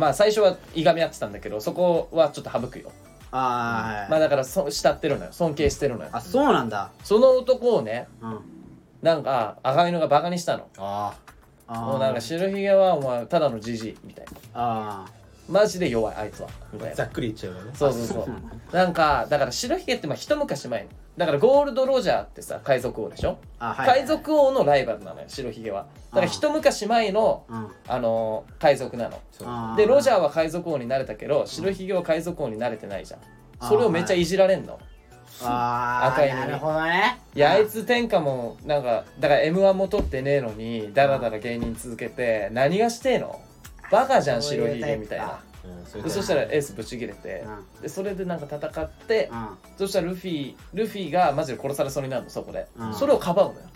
[0.00, 2.90] まあ最初はいがみ合ってたんだけどそこはちょっと省くよ、
[3.36, 4.10] あーはい。
[4.10, 5.32] まあだからそ慕ってるのよ。
[5.32, 6.10] 尊敬してるのよ。
[6.12, 6.90] あそうなんだ。
[7.04, 8.40] その男をねうん。
[9.02, 10.68] なんか赤犬がバカにしたの。
[10.78, 11.14] あ
[11.66, 11.80] あー。
[11.84, 14.32] もうなんか白ひげはお前ただのじじいみたいな。
[14.54, 15.04] あ
[15.48, 16.48] マジで弱いあいつは。
[16.94, 17.70] ざっくり言っちゃえばね。
[17.74, 18.24] そうそうそう。
[18.26, 25.86] うんなんかだから白ひげってまあ一昔前にだからゴールド・ロジャーってさ海賊王でしょ、あはいはい海賊王のライバルなのよ白ひげは。
[26.10, 27.68] だから一昔前の、うん。
[27.86, 29.76] あのー海賊なの。
[29.76, 33.20] でロジャーは海賊王になれたけど白ひげは海賊王になれてないじゃん。
[33.68, 34.78] それをめっちゃいじられんの。
[35.42, 36.40] あー赤いのに。
[36.40, 37.18] なるほどね。
[37.34, 43.40] いやあいつ天下もなんかだから m 1も取ってねえのにダラダラ芸人続けて何がしてえの？
[43.90, 45.40] バカじゃん白ひげみたいな。
[45.86, 47.44] そしたらエースぶち切れて
[47.80, 49.48] うでそれでなんか戦ってうん。
[49.76, 52.68] そしたらルフィルフィがマジで殺されそうになるのそこで。
[52.76, 52.94] うん。
[52.94, 53.66] それをかばうのよ。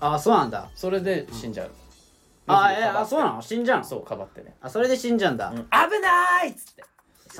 [0.00, 0.68] あそうなんだ。
[0.74, 1.70] それで死んじゃう。
[2.46, 3.42] あえあそうなの？
[3.42, 3.84] 死んじゃうの？
[3.84, 4.56] そうかばってね。
[4.60, 5.50] あそれで死んじゃうんだ。
[5.50, 5.56] うん。
[5.58, 6.84] 危ないっつって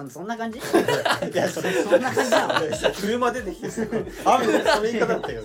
[0.08, 0.58] そそんな感じ？
[1.32, 3.82] いやそれそんな感じなの俺さ車出てきてさ
[4.24, 5.42] 雨でその言い方だったよ。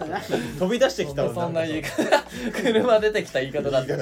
[0.59, 1.33] 飛び出してきたわ。
[1.33, 2.23] そんな言い方。
[2.61, 3.95] 車出てきた言い方だった。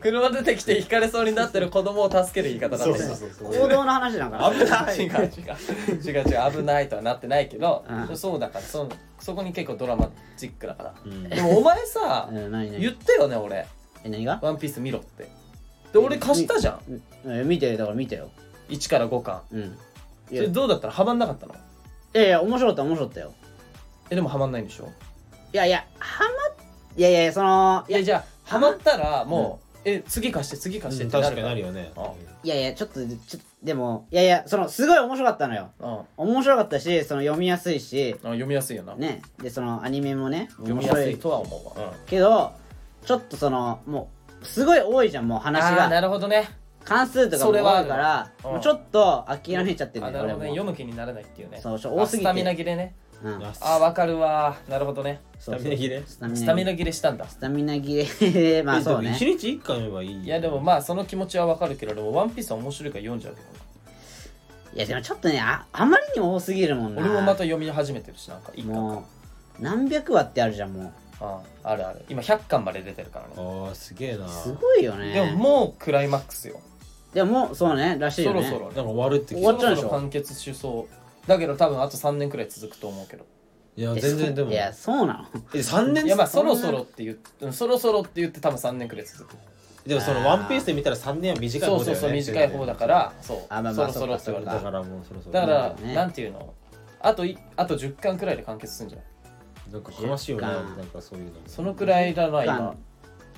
[0.00, 4.96] 車出てきて引かれそうになってる子供を助ける言い方だってそうそうそう行動の話なんかな危ない。
[4.96, 5.30] 違う違う
[6.04, 8.16] 違う違う危ないとはなってないけど、うん。
[8.16, 8.88] そうだからそ
[9.20, 11.28] そこに結構ドラマチックだから、うん。
[11.28, 13.66] でもお前さ、言ったよね俺。
[14.04, 15.28] え何が「ワンピース見ろって。
[15.92, 16.78] で俺貸したじゃ
[17.24, 17.48] ん。
[17.48, 18.28] 見てよだから見てよ。
[18.68, 19.40] 1から5巻。
[19.52, 19.78] うん
[20.28, 21.54] それどうだったらハマんなかったの？
[21.54, 21.58] い
[22.14, 23.32] やいや面白かった面白かったよ。
[24.10, 24.90] えでもハマんないんでしょ？
[25.52, 26.30] いやいやはま
[26.96, 31.92] いやいやそのいやいやじゃあハマったらもう、え次貸して次貸してうんってなる確かになるよね。
[31.96, 32.12] あ
[32.44, 35.70] いやいやちょっとちょっとでもいやいやそのすごい面白かったのよ。
[35.80, 38.14] うん面白かったしその読みやすいし。
[38.22, 39.22] あ読みやすいよな、ね。
[39.42, 42.52] でそのアニメもね読みやすいとは思うわ、けど
[43.04, 44.10] ちょっとそのも
[44.42, 46.48] うすごい多いじゃんもう話あーがなるほどね
[46.86, 48.50] 関数とかも多いそれはあるからうん。
[48.52, 50.48] もうちょっと諦めちゃってるんあだよ俺もなるほどね。
[50.50, 51.58] 読む気にならないっていうね。
[51.60, 52.24] そうそうあ多すぎて。
[52.24, 52.94] スタミナ切れね。
[53.22, 53.42] うん。
[53.42, 54.56] 安あわかるわ。
[54.68, 55.20] なるほどね。
[55.38, 56.02] スタミナ切れ？
[56.06, 56.38] スタミナ。
[56.38, 57.28] スタミナ切れしたんだ。
[57.28, 58.62] スタミナ切れ。
[58.64, 59.12] まあそうね。
[59.16, 63.46] 一日一回読めばいいいやでもまあその気持ちはわかるけどでもワンピースは面白いから読んじゃうけど
[64.74, 69.02] いやでもちょっとねああまりにも多すぎるもんな俺もまた読み始めてるしなんか一巻う
[69.58, 76.60] 何百話ってあるじゃんもあああるある今100巻まで出てるからねああすげえなうすごいよねでももうクライマックスよ
[77.16, 78.44] でももうそうねらしいよね。
[78.44, 79.80] そろそろなんか終わるって聞い終わっちゃうでしょ。
[79.80, 80.86] そろそろ完結しそ
[81.24, 83.24] うだけど多分あと3年くらい続くと思うけど。
[83.74, 84.48] いやえ全然でも。
[84.48, 89.36] そういやそうなのえ3年いやまあそろそろって言ってうんそろそろって言って多分3年くらい続く。
[89.86, 95.32] でもそのワンピースで見たら3年は短いそう方だよねそうそう短い方だからそうあまあまあそろそろって言われただからもうそろそろ。
[95.32, 96.52] だから、ねなんていうの？
[97.00, 99.72] あといあと10巻くらいで完結するんじゃない？
[99.72, 100.46] なんか悲しいよね。
[100.46, 101.36] 10な巻んかそういうのも。
[101.46, 102.74] そのくらいだな今。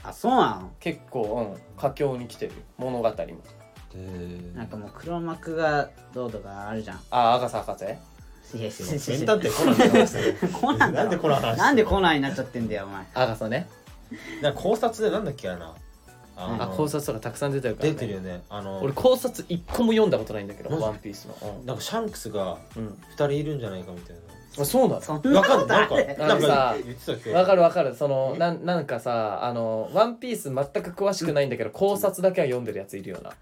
[0.04, 2.52] あそうなの結構うん佳境に来てる。
[2.76, 3.14] 物語も。
[3.16, 3.34] へ
[4.55, 7.01] なんかもう黒幕がどうとかあるじゃん。
[7.11, 7.84] あアガサ博士？
[7.84, 7.99] いやい
[8.62, 8.74] やいや。
[8.74, 10.34] ー名探偵コナンの話だよ。
[10.53, 13.07] コナンだろなんでコナンの話なんでコナンになっちゃってんだよお前。
[13.14, 13.68] アガサね。
[14.43, 15.74] なんか考察でなんだっけあれな
[16.36, 18.43] あのあ考察とかたくさん出てるから、ね、出てるよね。
[18.49, 20.82] あの俺考察一個も読んだことないんだけどマジ？
[20.82, 21.62] ワンピースの。
[21.64, 24.16] なんかシャンクスがうん、2人いるんじゃないかみたい
[24.61, 25.01] あそうなの？
[25.03, 25.86] そんわかんない。
[25.86, 27.95] なんかあるなんか言ってたっけわかるわかる。
[27.95, 28.39] そのえ？
[28.39, 33.32] なんなんかさあのワンピース全く詳しくないんだけど考察だけは読んでるやついるよな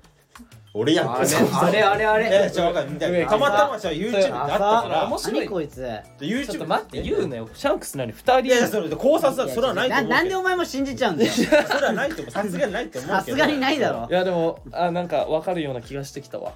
[0.79, 1.11] 俺やん。
[1.11, 2.47] あれあれあれあれ。
[2.47, 7.49] えじゃあわかんない上たまたまじゃあ YouTube であったから面白い何こいつでち YouTube ょっと待って言うなよ。
[7.55, 8.41] シャンクス何二人。
[8.41, 9.53] いやそれ考察だ。
[9.53, 10.15] それはないと思うけど。
[10.15, 11.33] なんでお前も信じちゃうんだよ。
[11.33, 11.43] そ
[11.81, 13.19] れはないと思うさすがにないと思うけど。
[13.19, 14.07] さすがにないだろ。
[14.11, 16.53] いやでもあなんかわかるような気がしてきたわ。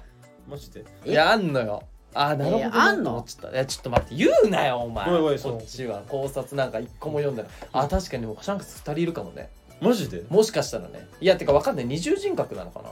[0.47, 0.85] マジで？
[1.05, 1.83] えいやあんのよ。
[2.13, 3.23] あなるほどあんの？
[3.25, 3.55] ちゃった。
[3.55, 5.05] いやちょっと待って言うなよお前。
[5.05, 9.49] ごめんごめんそっちは考察なんか一個も読んでないあ確かにでもシャンクス二人いるかもね。
[9.79, 10.23] マジで？
[10.29, 11.07] もしかしたらね。
[11.19, 11.85] いやてかわかんない。
[11.85, 12.89] 二重人格なのかな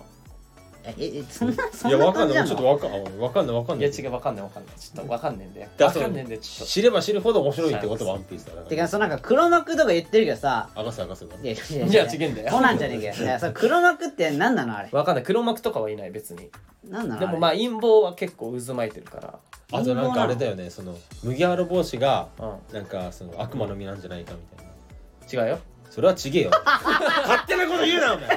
[0.85, 1.99] ええそんなそいやん。
[1.99, 2.77] なわかんない感じなの？
[2.79, 3.89] ちょっとわかんわかんないわかんない。
[3.89, 4.75] いや違うわかんないわかんない。
[4.79, 6.65] ちょっとわかんねえんだよだわかんねえんだよちょっと。
[6.65, 10.69] 知れば知るほど面白いってことワンピースだからてかそのなんか黒幕とか言ってるけどさ。
[10.73, 12.51] あがせあがせがいやいいや違えんだよ。
[12.51, 14.89] コナンじゃねえかよ いやそれ黒幕って何なのあれ？
[14.91, 15.23] わかんない。
[15.23, 16.49] 黒幕とかはいない別に。
[16.87, 19.39] 何なのでもまあ陰謀は結構渦巻いてるか
[19.71, 22.73] あとなんかあれだよねその麦わら帽子がらうん。
[22.73, 25.45] なんかその悪魔の実なんじゃないかみたいな。
[25.45, 25.59] 違うよ。
[25.91, 26.51] それはちげえよ。
[26.63, 28.27] 勝手なこと言うなお前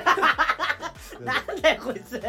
[1.21, 2.21] なんだよこいつ。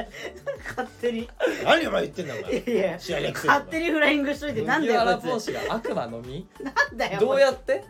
[0.69, 1.29] 勝手に。
[1.63, 5.33] 何お前言ってんだおい前やいや試合約束勝手にフライングしといてなんだ麦わらよこいつ。
[5.33, 6.47] 帽子が悪魔の実？
[6.61, 7.83] なんだよどうやって？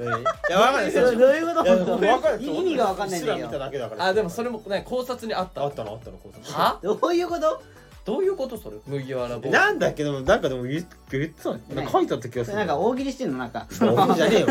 [0.00, 0.92] いやわかんない。
[0.92, 2.38] どうどういうこと？
[2.40, 3.36] 意味がわかんないんだ
[3.70, 6.52] けどあでもそれもね考察にあったあったのあったの考察。
[6.52, 6.80] は？
[6.82, 7.62] どういうこと？
[8.02, 8.78] どういうことそれ？
[8.86, 9.52] 麦わら帽子。
[9.52, 12.56] なんだっけでもなんかでも言っ言ってたなんか書いてあった気がする。
[12.56, 13.66] なんか大喜利してんのなんか。
[13.70, 14.46] 大喜利じゃねえよ。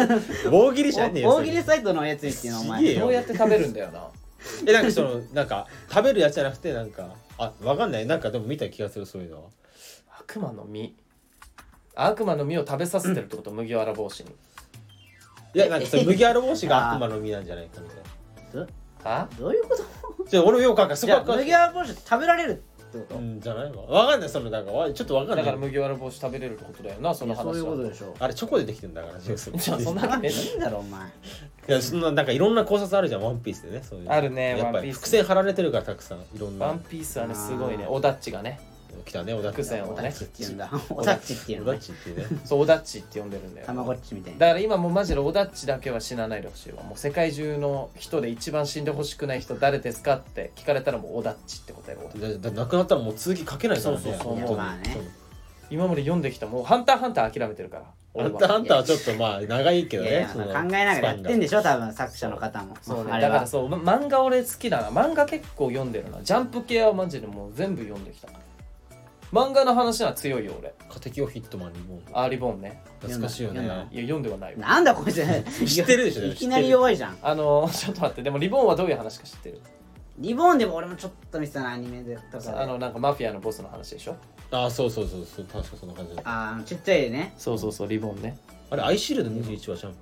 [0.52, 2.94] 大喜利じゃねえよ大喜利サイトのやつ言ってんのお前。
[2.94, 3.00] よ。
[3.02, 4.08] どうやって食べるんだよな
[4.68, 8.06] えなんかそのなんか食べるやつじゃなくてなんかあわかんない。
[8.06, 9.50] なんかでも見た気がするそういうのは。
[10.20, 10.96] 悪魔の実。
[11.96, 13.52] 悪魔の実を食べさせてるってこと？
[13.52, 14.30] 麦わら帽子に。
[15.54, 18.68] いやなんかその麦わら帽子が悪魔の実なんじゃないかみたいな。
[19.04, 19.28] あ？
[19.38, 20.26] どういうこと？
[20.30, 21.26] じゃあ俺もよくわかんない。
[21.26, 23.16] 麦わら帽子食べられるってこと？
[23.16, 23.84] うんじゃないわ。
[23.84, 25.46] わかんないそのなんかわちょっとわかんない。
[25.46, 27.54] だから麦わら帽子食べれるってことだよなその話は。
[27.54, 28.16] そういうことでしょ。
[28.20, 30.54] あれチョコでできてんだから要するにじゃあそんなわけねえだろい。
[30.54, 34.10] いんだろお前いやそんななんかいろんな考察あるじゃんワンピースでねそういう。
[34.10, 34.86] あるねやっぱワンピース。
[34.86, 36.68] り伏線張られてるからたくさんいろんな。
[36.68, 37.86] ワンピースはねすごいね。
[37.86, 38.60] あーオダッチがね
[39.06, 40.70] 来たね小田伏線をねって言うんだ。
[40.90, 41.34] おだっち。
[41.34, 44.40] っていうのねっちっていうねそうオダッチって呼んでるんだよたまごっちみたいな。
[44.40, 46.84] だから今もうマジでオダッチだけは死なないでほしいわ。
[46.84, 52.42] もう世界中の人で一番死んでほしくない人誰ですかって聞かれたらもうオダッチって答える。
[52.42, 54.34] だだ亡くなったらもう続き書けないからねそうそうそう。
[54.36, 54.98] 本当にまあね。
[55.72, 58.32] 今まで読んできたもうハンターハンター諦めてるからハ俺は。
[58.32, 62.76] ンターハンターはちょっとまあ長いけどいやいね考えながらやってんでしょ多分作者の方も。
[62.82, 63.12] そうね。
[63.22, 64.90] だからそうま漫画俺好きだな。
[64.90, 66.24] 漫画結構読んでるな。
[66.24, 68.30] ジャンプ系はマジでもう全部読んできた
[69.32, 70.74] 漫画の話は強いよ俺。
[70.90, 72.82] カテキオヒットマンにもアーリボーンね。
[73.02, 73.64] 懐かしいよね。
[73.92, 74.60] いや読んではないわ。
[74.62, 75.24] なんだこいつ
[75.68, 77.18] 知ってるでしょいきなり弱いじゃん。
[77.22, 78.24] あのちょっと待って。
[78.24, 79.62] でもリボーンはどういう話か知ってる？
[80.18, 84.16] リボンでも俺もちょっと見てたなアニメでとかであのなんかマフィアのボスの話でしょ？
[84.52, 85.46] ああそうそうそうそう。
[85.46, 87.34] 確かそんな感じだあのちっちゃいね。
[87.38, 88.38] そうそうそうリボンね。
[88.72, 89.98] あれアイシールド21はジャンプ？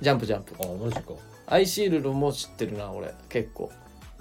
[0.00, 0.54] ジャンプジャンプ。
[0.60, 1.12] ああマジか。
[1.46, 3.14] アイシールドも知ってるな俺。
[3.28, 3.70] 結構。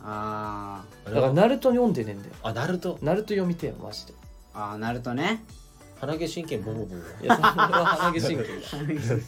[0.03, 1.13] あー。
[1.13, 2.35] だからナルト読んでねえんだよ。
[2.43, 2.97] あナルト。
[3.01, 4.13] ナルト読みてえよマジで
[4.53, 5.43] あーナルトね。
[5.99, 8.49] 鼻毛神経ボボボ いやそれは鼻毛神経だ。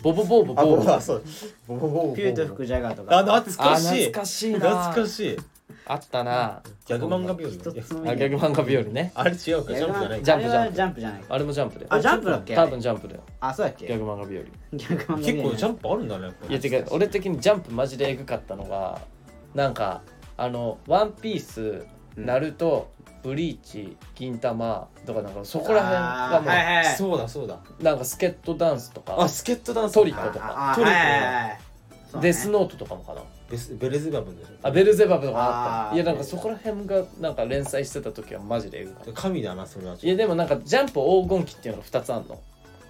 [0.01, 0.77] ボボボーボボ。
[0.81, 1.23] ーボそう
[1.67, 1.87] ボボ。
[1.87, 3.17] ボボピューと福ジャガーとか。
[3.19, 3.41] あ懐あ
[3.73, 4.05] かしい。
[4.05, 4.59] 懐かしいな。
[4.59, 5.37] 懐かしい。
[5.85, 6.61] あったな。
[6.87, 9.11] ギャグ漫画日一つ和もあギャグ漫画日和ね。
[9.15, 9.73] あれ違うか。
[9.73, 11.27] ジャンプじゃないジャンプあれはジャンプじゃないか。
[11.29, 12.55] あれもジャンプだよあジャンプだっけ？
[12.55, 13.21] 多分ジャンプだよ。
[13.39, 13.87] あそうだっけ？
[13.87, 14.43] ギャグ漫画日和。
[14.77, 18.99] ギャグ漫画結構ジャンンプあるんだねやっぱいやてか俺的にジャンプマジでエグかったのが
[19.53, 20.01] なんか
[20.37, 21.85] あの「ワンピース
[22.17, 22.25] うん。
[22.25, 22.89] ナルト
[23.23, 27.57] ブリーチ銀玉とかなんかそこら辺がもう、あーはいはいそうだそうだ。
[27.81, 30.73] なんかスケットダンスとかあスケットダンストリコとか。
[30.75, 30.93] トリコ。
[30.93, 31.59] はいはいはい。
[32.11, 32.27] そうね。
[32.27, 33.21] デスノートとかもかな。
[33.49, 34.51] ベスベルゼバブでしょ。
[34.63, 35.95] あベルゼバブとかあった。
[35.95, 39.13] いやなんかそこら辺がなんか連載してた時はマジでエグかった。
[39.13, 40.07] 神だなそれはちょっと。
[40.07, 42.39] いやでもなんかジャンプ黄金期っていうのが2つあんの。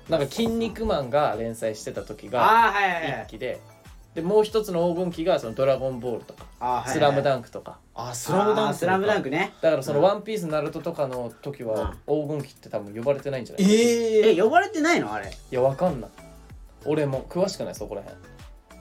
[0.10, 3.12] なんか「筋肉マン」が連載してた時がああはいはいはい。
[3.26, 3.62] 1期で
[4.16, 7.80] でもう一つの黄金期がその「ドラゴンボール」とか「あースラムダンク」とか。
[7.96, 9.54] あスラムダンクスラムダンクね。
[9.62, 13.72] だからその「ワンピースナルトとかの時は黄金期って多分呼ばれてないんじゃない？
[13.72, 15.12] えええ呼ばれてないの？
[15.12, 15.30] あれ。
[15.30, 16.10] いやわかんない。
[16.86, 18.20] 俺も詳しくないそこら辺。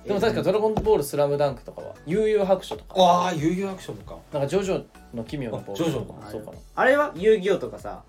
[0.07, 2.95] でも確か「ドラゴンボール」「スラムダンク」とかは「悠々白書」とか。
[3.01, 4.16] ああ悠々アクションか。
[4.33, 6.59] なんか「ジョジョの奇妙な冒険」あジョそうかな。
[6.74, 7.12] あれは？
[7.16, 8.03] 遊戯王とかさ。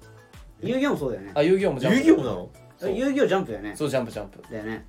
[0.61, 1.31] 遊戯王もそうだよね。
[1.35, 2.07] あ遊戯王もジャンプ。
[2.07, 2.49] 遊戯王なの
[2.79, 2.91] そう。
[2.91, 3.75] 遊戯王ジャンプだよね。
[3.75, 4.41] そうジャンプジャンプ。
[4.51, 4.85] だよね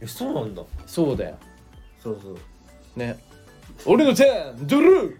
[0.00, 0.62] えそうなんだ。
[0.86, 1.34] そうだよ
[2.14, 2.98] そうそう。
[2.98, 3.18] ね。
[3.86, 5.18] 俺のターンドル。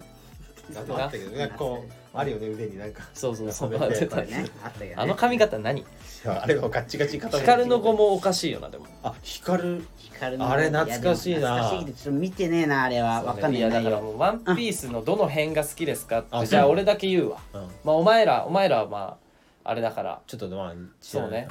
[0.71, 1.85] ーなんかあったけど
[2.15, 3.03] あるよね腕になんか。
[3.15, 3.75] そうそうそう。
[3.75, 4.51] あったね。
[4.97, 5.81] あの髪型何？
[5.81, 5.85] い
[6.25, 8.87] やあれがガッチガチ固めて光の子もおかしいよなでも。
[9.03, 9.87] あ光る？
[9.97, 11.63] 光のあれ懐かしいな。
[11.63, 13.23] 懐かしいけどちょっと見てねえなあれは。
[13.23, 13.61] わかんない。
[13.63, 17.39] だからよもう「ワンピースのどの辺が好きですかってあじゃあ俺だけ言うわ。
[17.55, 17.59] う。
[17.59, 17.61] ん。
[17.85, 19.17] まあお前らお前らはま
[19.65, 20.21] ああれだから。
[20.27, 21.49] ちょっとまあそうね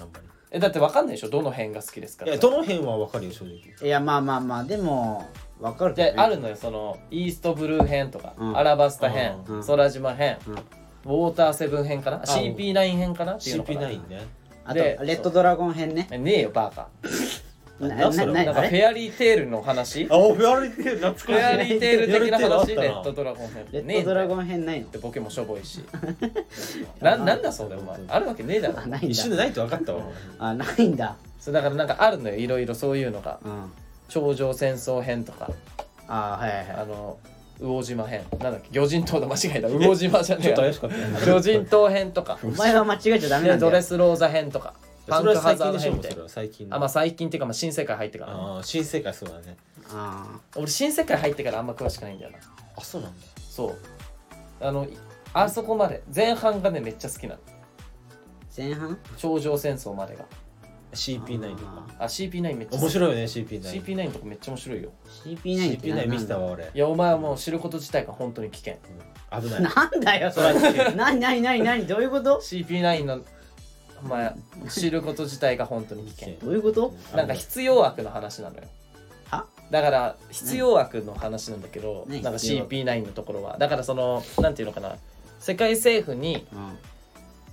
[0.52, 1.30] えだってわかんないでしょ？
[1.30, 2.26] どの辺が好きですか？
[2.26, 3.58] いやどの辺はわかるよ正直。
[3.82, 5.30] いやまあまあまあでも
[5.60, 6.14] わかるけどね。
[6.14, 8.58] であるのよそのイーストブルー編とか、うん。
[8.58, 9.64] アラバスタ編、うん。
[9.66, 10.54] 空島編、うん。
[10.54, 13.34] ウォーターセブン編かな？CP9 編かな？
[13.34, 13.82] っていうのかな。
[13.82, 14.26] CP9 ね。
[14.64, 16.08] あとでレッドドラゴン編ね。
[16.12, 16.90] えねえよバーカ
[17.80, 20.06] ななんそれなんかフェアリーテールの話？
[20.06, 21.34] フあおフェアリーテール懐かしい。
[21.34, 24.86] ェアリーテール的な話レフェアリーテールあったなッドドラゴン編レッドドラゴンン編ないの。
[24.88, 25.84] ってボケもしょぼいし
[27.02, 27.98] ななんだそれお前。
[28.08, 28.80] あるわけねえだろ。
[28.82, 29.08] あないんだ。
[29.10, 30.02] 一瞬でないと分かったわ。
[30.40, 31.16] あないんだ。
[31.40, 32.36] そうだからなんかあるのよ。
[32.36, 33.40] いろいろそういうのが。
[33.44, 33.72] うん。
[34.10, 35.52] 頂上戦争編とか。
[36.08, 36.68] あはいはいはい。
[36.78, 37.18] あの
[37.60, 38.22] 魚島編。
[38.40, 38.70] なんだっけ？
[38.72, 40.50] 魚人島だ間違えた魚島じゃねえや。
[40.50, 40.98] ちょっと怪しかった。
[40.98, 42.40] よね魚人島編とか。
[42.44, 43.72] お前は間違えちゃダメなでんだよ。
[43.72, 44.74] ドレスローザ編とか
[45.08, 46.28] パンクハザード編みたいな。
[46.28, 46.76] 最近の。
[46.76, 48.40] あまあ最近っていうかまあ新世界入ってからね。
[48.40, 49.58] あー新世界そうだね。
[49.90, 52.38] あ俺新世界入ってからあんま詳しくないんだよな。
[52.76, 53.26] あそうなんだ。
[53.50, 53.76] そう。
[54.60, 54.88] あの
[55.34, 56.04] あそこまで。
[56.14, 57.40] 前半がねめっちゃ好きなの。
[57.40, 58.98] ー前半？
[59.18, 60.26] 頂上戦争までが。
[60.94, 61.86] CP9 とか。
[62.00, 64.92] あ CP9 めっちゃ面白いよね CP9 CP9 とかめっちゃ面白いよ。
[65.26, 66.64] CP9 って CP9 見せたわわ俺。
[66.66, 68.78] いやお前はもう知ること自体が本当に危険
[69.42, 69.62] 危ない。
[69.62, 70.54] なんだよそれ。
[70.96, 73.20] 何何何何どういうこと？CP9 の
[74.04, 74.36] お前
[74.70, 76.36] 知ること自体が本当に危険。
[76.44, 76.94] どういうこと？
[77.16, 78.64] なんか必要悪の話なのよ。
[79.30, 79.46] は？
[79.72, 82.64] だから必要悪の話なんだけど、何なんか必要。
[82.64, 83.58] 悪 CP9 のところは。
[83.58, 84.96] だからそのなんていうのかな。
[85.40, 86.78] 世界政府にうん。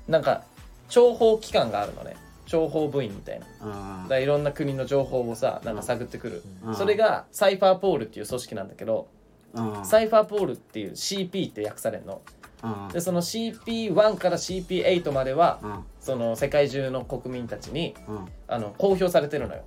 [0.09, 0.45] なんか
[0.91, 2.17] 諜報機関があるのね。
[2.47, 4.07] 諜報部員みたいな。
[4.09, 6.75] だいろんな国の情報をさなんか探ってくる、うん。
[6.77, 9.09] それがサイファーポールっていう組織なんだけど、
[9.55, 12.21] あサイファーポールっていう CP って訳されるの。
[12.43, 12.44] あ
[12.93, 19.63] でその CP1 から CP8 まではあその世界中の国民たちにああの公表されてるのよ。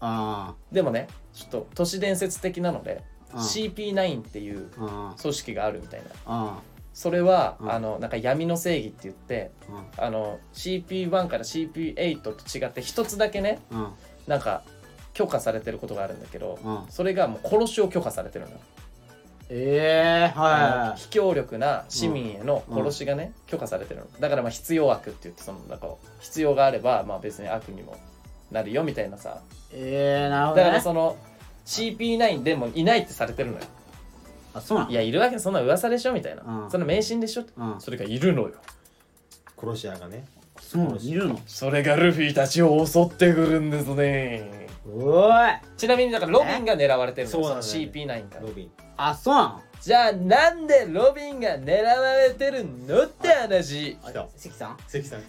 [0.00, 3.02] あでもねちょっと都市伝説的なので
[3.32, 3.40] うん。
[3.40, 6.06] CP9 っていうあ組織があるみたいな。
[6.26, 6.58] あ
[6.92, 7.72] それは、うん。
[7.72, 9.50] あのなんか闇の正義って言って
[9.98, 13.92] ああの CP1 から CP8 と違って一つだけねあ
[14.26, 14.62] なんか
[15.12, 18.58] 許可されてることがあるんだけどあそれがもう殺しを許可されてるのよ、
[19.52, 24.06] ええあはの非協力な市民への殺しがね、許可されてるの。
[24.20, 25.88] だからまあ必要悪って言ってそのなんか
[26.20, 27.96] 必要があればまあ別に悪にも
[28.52, 29.42] なるよみたいなさ。
[29.72, 30.70] いええなるほだどね。
[30.70, 31.16] からその
[31.66, 33.64] CP9 でもいないってされてるのよ。
[34.54, 34.90] あそうなの？
[34.90, 36.70] いやいるわけそんな噂でしょみたいな、うん。
[36.70, 37.80] そんな迷信でしょ、うん。
[37.80, 38.52] それがいるのよ。
[39.60, 40.26] 殺し屋がね。
[40.60, 41.40] そうなのいるの？
[41.46, 45.76] それがルフィたちを襲ってくるんですねおい。
[45.76, 47.68] ちなみにだからロビンが狙われてるのそうなんだよね。
[47.68, 48.40] その CP9 から。
[48.42, 48.70] ロビン。
[48.96, 49.60] あそうなの？
[49.80, 53.96] じゃあなんでロビンが狙われてるのって話。
[54.36, 54.76] 関さん？
[54.86, 55.22] 関さん。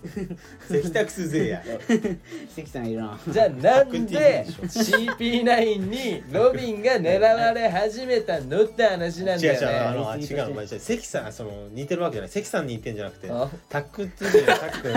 [0.69, 1.63] 関タクス勢や。
[2.53, 3.17] 関さんいるな。
[3.29, 10.67] じゃあなんでタック CP9 にロビンが狙われ始めたのって話なん違う違うだよねあのあ違うの違う。
[10.79, 12.29] 関さんその似てるわけじゃない。
[12.29, 13.49] 関さんに似てんじゃなくてあ？
[13.69, 14.89] タックトゥデイタック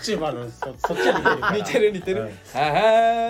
[0.00, 1.56] YouTuber のそそっちは似てるから。
[1.56, 2.32] 似てる似てる、うんは
[2.72, 2.80] は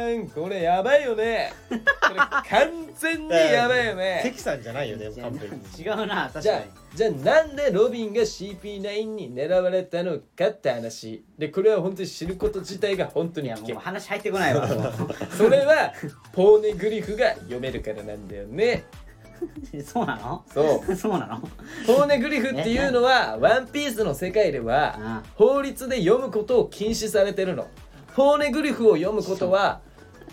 [0.01, 1.51] ーんこれやばいよね。
[1.71, 4.21] これ完全にやばいよね。
[4.23, 5.09] 関さんじゃないよね
[5.39, 11.25] 完違うな確じゃあかにじゃあなんでロビンが CP9 に狙われたのかって話。
[11.39, 14.67] でこれは本当に知ること自体が本当いやもう話入ってこないわ。
[14.67, 14.93] も う
[15.37, 15.93] それは
[16.33, 18.85] ポーネグリフが読めるからなんだよね。
[19.87, 20.45] そうなの？
[20.53, 20.95] そう。
[20.97, 21.41] そうなの？
[21.87, 27.69] ポーネグリフっていうのはワンピースの世界ではあ法律で読むことを禁止されてるの。
[28.17, 29.81] ポーネグリフを読むことは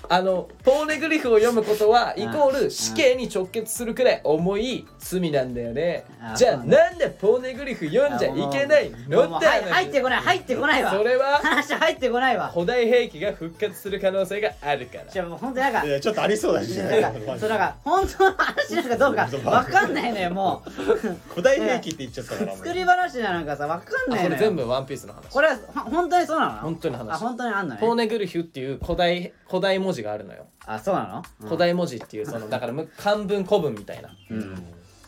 [0.10, 2.24] あのポーネグリフを読むことはうん。
[2.24, 6.06] イコール死刑に直結するくらい重い罪なんだよね。
[6.22, 9.38] あじゃあなんでポーネグリフ読んじゃいけないの？
[9.38, 10.92] ってはい入ってこない入ってこないわ。
[10.92, 12.50] それは話入ってこないわ。
[12.54, 15.06] 古代兵器が復活する可能性があるから。
[15.12, 16.70] じゃあもう本当になんかいやちょっとありそうだし。
[16.78, 20.70] なんかそうなんか本当の話なのかどうか わかんないのよもう。
[21.30, 24.30] 古代兵器って言っちゃったからもう作り話なのかさわかんあないのよ。
[24.30, 25.22] これ全部ワンピースの話。
[25.30, 26.60] これはほ本当にそうなの？
[26.62, 27.12] 本当の話。
[27.14, 27.82] あ本当にあんのね。
[27.82, 30.46] ポーネグリフっていう古代古代文字があるのよ。
[30.66, 31.48] あそうなの？
[31.48, 34.10] 古代文字っていうそのだからむ漢文古文みたいな。
[34.30, 34.56] うん。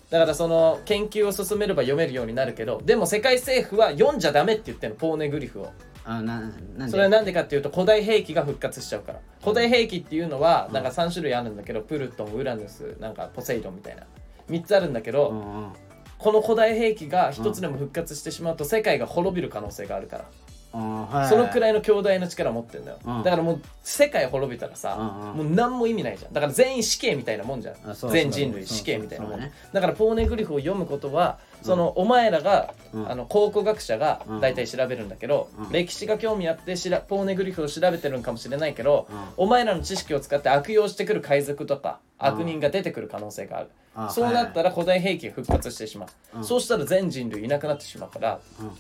[0.10, 5.72] だからその研究を進めれば読めるようになるけどでも世界政府は読んじゃダメって言ってるのポーネグリフを。
[6.06, 6.88] あななんで？
[6.88, 9.20] それはなんでかっていうと古代兵器が復活しちゃうから。
[9.42, 14.04] 古代兵器っていうのはなんか3種類あるんだけどプルトンウラヌスなんかポセイドンみたいな。
[14.50, 15.74] 3つあるんだけど、うんうん。
[16.18, 21.30] この古代兵器が1つでも復活してしまうと世界が滅びる可能性があるから、うんはい。
[21.30, 23.24] そのくらいの強大な力を持ってんだよ、うん。
[23.24, 26.34] だからもう世界滅びたらさ、うんもう何も意味ないじゃん。
[26.34, 27.76] だから全員死刑みたいなもんじゃん。
[28.12, 29.40] 全人類死刑みたいなもん。
[29.40, 29.52] ね。
[29.74, 33.12] だからポーネグリフを読むことはそのお前らが、うん。
[33.12, 34.40] あの考古学者がうん。
[34.42, 35.72] 大体調べるんだけど、うん。
[35.72, 39.18] 歴史が興味あってしらポーネグリフを調べてるんかもしれないけど、うん。
[39.38, 42.28] お前らの知識を使って悪用してくる海賊とかうん。
[42.28, 46.44] 悪人が出てくる可能性がある、あそうなったら古代兵器が復活してしまう、うん。
[46.44, 48.72] そうしたら全人類いなくなってしまうからうん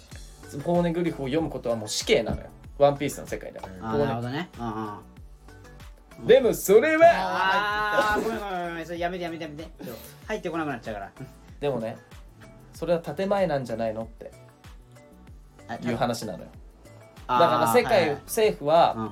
[0.58, 2.47] ポーネグリフを読むことはもう死刑なのよ。
[2.78, 4.50] ワンピースの世界では、あポーネなるほどね。
[4.60, 4.68] うん
[6.20, 6.28] うん。
[6.28, 9.64] でもそれはあーごめんごめんごめんそれやめてやめてやめて。
[9.84, 9.93] ちょ
[10.28, 11.12] 入ってこなくなっちゃうから。
[11.60, 11.97] でもね
[12.74, 14.32] それは建前なんじゃないのって。
[15.68, 16.45] あいう話なのよ。
[17.28, 19.12] あだから世界、政府は、うん。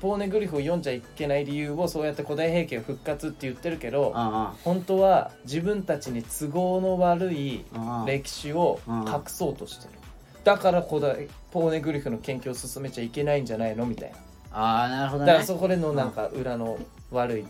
[0.00, 4.12] ポーネグリフを読んじゃいけない理由をそうやって古代兵器が復活って言ってるけど、
[4.64, 9.92] 本当は自分たちに都合の悪いうん歴史を隠そうとしてる
[10.44, 13.86] だから古代ポーネグリフの研究を進めちゃいけないんじゃないの？
[13.86, 14.16] みたいな。
[14.52, 15.26] ああなるほどね。
[15.26, 16.78] だからそこでのなんか裏の
[17.10, 17.44] 悪い、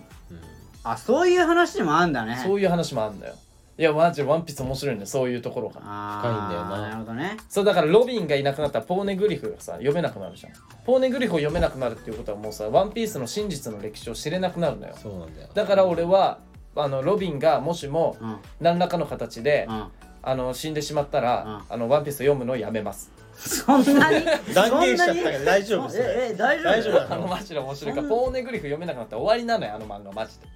[0.84, 2.40] あそういう話もあんだね。
[2.44, 3.34] そういう話もあるんだよ。
[3.78, 5.80] いやマジでワンピース面白いんだよそういうところが。
[5.80, 6.80] 深いんだよな。
[6.82, 7.38] なるほどね。
[7.48, 10.52] そうだからロビンがいなくなったらポーネグリフがさ読めなくなるじゃん。
[10.84, 14.94] ポーネグリフを読めなくなるっていうことはもうさワンピースの真実の歴史を知れなくなるのよ。
[15.02, 15.48] そうなんだよ。
[15.54, 16.38] だから俺は
[16.76, 18.36] あのロビンがもしもうん。
[18.60, 19.86] 何らかの形で、うん
[20.22, 23.10] あの死んでしまったら、うあのワンピース読むのをやめます。
[23.34, 24.24] そんなに？
[24.54, 30.46] 断言しちゃったそんなにけど大丈夫それええ大丈夫大丈夫あのマジで面白いかポーネグリフ読めなくなったら終わりなのよあの漫画マジで。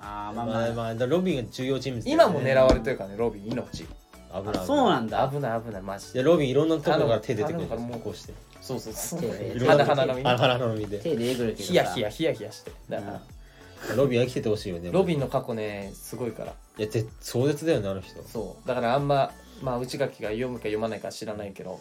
[0.00, 13.20] まあーまあまああまあロビンが重要人物だよね今も狙われてるからねロビン命危ないあそうなんだ危ない危ないマジででロビンいろんなところから手出てくるあのあのもうこうしてそうそうそういろんな鼻鼻のみあ鼻のみで手でえぐるけどさヒヤヒヤヒヤヒヤしてだから、
[13.96, 14.90] ロビンは生きててほしいよね。
[14.92, 16.52] ロビンの過去ねすごいから。
[16.78, 18.22] いやぜ壮絶だよねあの人。
[18.22, 18.68] そう。
[18.68, 21.80] だからあんままあ内垣が読むか読まないか知らないけど。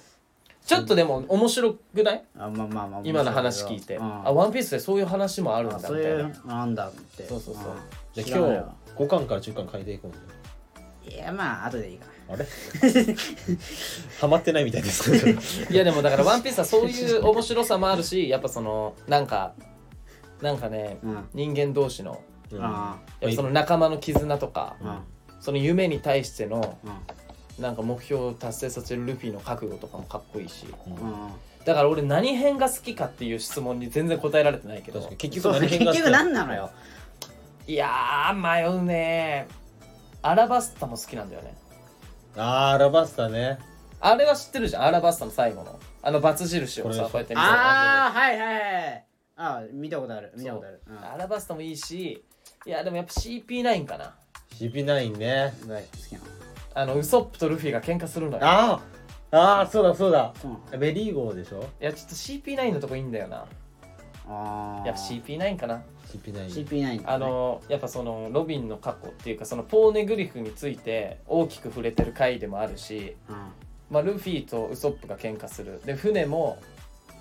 [0.65, 2.23] ちょっとでも面白くない？
[2.37, 7.25] あまあまあまあ今の話聞いて、うんあワンピースでそういう話もあるんあだそういみたいなうなんだって。
[7.25, 7.63] そうそうそう。
[8.13, 8.47] じゃ今
[8.95, 12.05] 日5巻から10巻書いていこういやまあ後でいいか。
[12.29, 12.45] あれ？
[14.19, 15.39] ハマってないみたいですけど
[15.71, 19.53] いやでもだから「ワンピースはそういう面白さもあるしやっぱそのなんか
[20.41, 21.29] なんかね、うん。
[21.33, 22.21] 人間同士の
[22.51, 22.63] うん。
[22.63, 24.97] あやっぱその仲間の絆とか、うん。
[25.39, 27.63] その夢に対してのうん。
[27.63, 30.67] なんか目標を達成させるルフィの覚悟とかもかっこいいし。
[30.87, 30.93] うん。
[30.93, 31.29] うん。
[31.65, 35.29] だから俺何編が好きかっていう質問に全然答えられてないけど確かに。
[35.29, 36.71] 結そう局何編が好き結局何なのよ。
[37.67, 39.47] いやー迷うね
[40.21, 41.55] アラバスタも好きなんだよね。
[42.37, 43.59] あーアラバスタね。
[43.99, 44.83] あれは知ってるじゃん。
[44.83, 45.79] アラバスタの最後の。
[46.03, 49.06] あのバツ印をさこれこうやって見せるああはいはいはい
[49.37, 50.81] あー見たことある見たことある。
[50.87, 50.97] うん。
[50.97, 52.23] アラバスタもいいし
[52.65, 54.15] いやでもやっぱ CP9 かな。
[54.55, 55.53] CP9 ね。
[55.61, 55.69] 好き
[56.13, 56.25] なの。
[56.73, 58.43] あのウソップとルフィが喧嘩するのよ。
[58.43, 59.37] あー。
[59.39, 60.33] あーそうだそうだ。
[60.41, 60.77] そうなの。
[60.79, 61.61] メリー号でしょ？
[61.79, 63.45] いやちょっと CP9 のとこいいんだよな。
[64.29, 65.83] ああやっぱ CP9 かな。
[66.07, 73.35] CP9 CP9 あのやっぱそのロビンの過去っていうかそのポーネグリフについて大きく触れてる回でもあるし、うん。
[73.89, 75.81] まあ、ルフィとウソップが喧嘩する。
[75.85, 76.57] で船も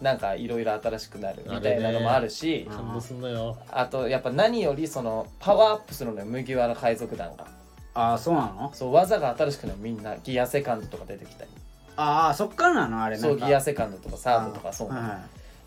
[0.00, 3.56] なんかいろいろ新しくなるみたいなのもあるし感動すんのよ。
[3.70, 7.46] あとやっぱ何よりそのパワーアップするのよ麦わら海賊団が。
[7.94, 8.70] ああそうなの？
[8.74, 9.78] そう技が新しくなる。
[9.80, 11.50] みんなギアセカンドとか出てきたり。
[11.96, 13.02] ああそっからなの？
[13.02, 15.08] あれそうギアセセカンドとかサードとかそうなの。
[15.08, 15.18] はい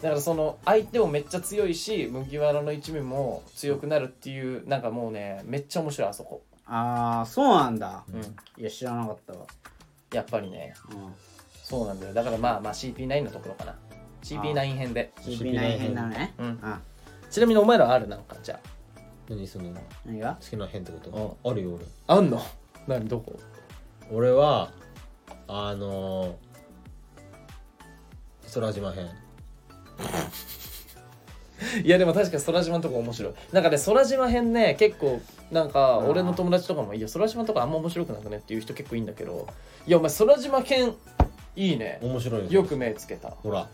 [0.02, 8.04] だからその相手もめっちゃ強いし麦わらの一味も強くなるっていうなんかもうねめっちゃ面白いあそこ、ああそうなんだ。
[8.10, 8.22] うん、
[8.62, 9.40] いや知らなかったわ。
[10.14, 10.74] やっぱりね。
[10.92, 11.14] うん。
[11.62, 12.14] そうなんだよ。
[12.14, 13.76] だからまあまあ CP9 のところかな
[14.22, 15.12] CP9 編で。
[15.18, 16.34] CP9 編なのね。
[16.38, 16.60] うん。
[16.62, 16.80] あ
[17.30, 18.60] ちなみにお前らあるなんかじゃ
[19.30, 19.70] 何その？
[19.74, 20.38] 好何が？
[20.42, 21.50] きな編ってこと？
[21.50, 21.86] あるよ俺。
[22.08, 22.42] ああんの？
[22.88, 23.40] 何どこ？
[24.12, 24.72] 俺は
[25.48, 29.08] あのー、空島編。
[31.84, 33.34] いやでも確かに空島のとこ面白い。
[33.52, 39.48] なんかね空島編ね結構なんか俺の友達とかも「いや空島とかあんま面白くなくね」っていう人結構いいんだけど。
[39.86, 40.96] いやお前空島編
[41.56, 42.00] いいね。
[42.02, 43.30] 面白いよよく目つけた。
[43.32, 43.68] ほら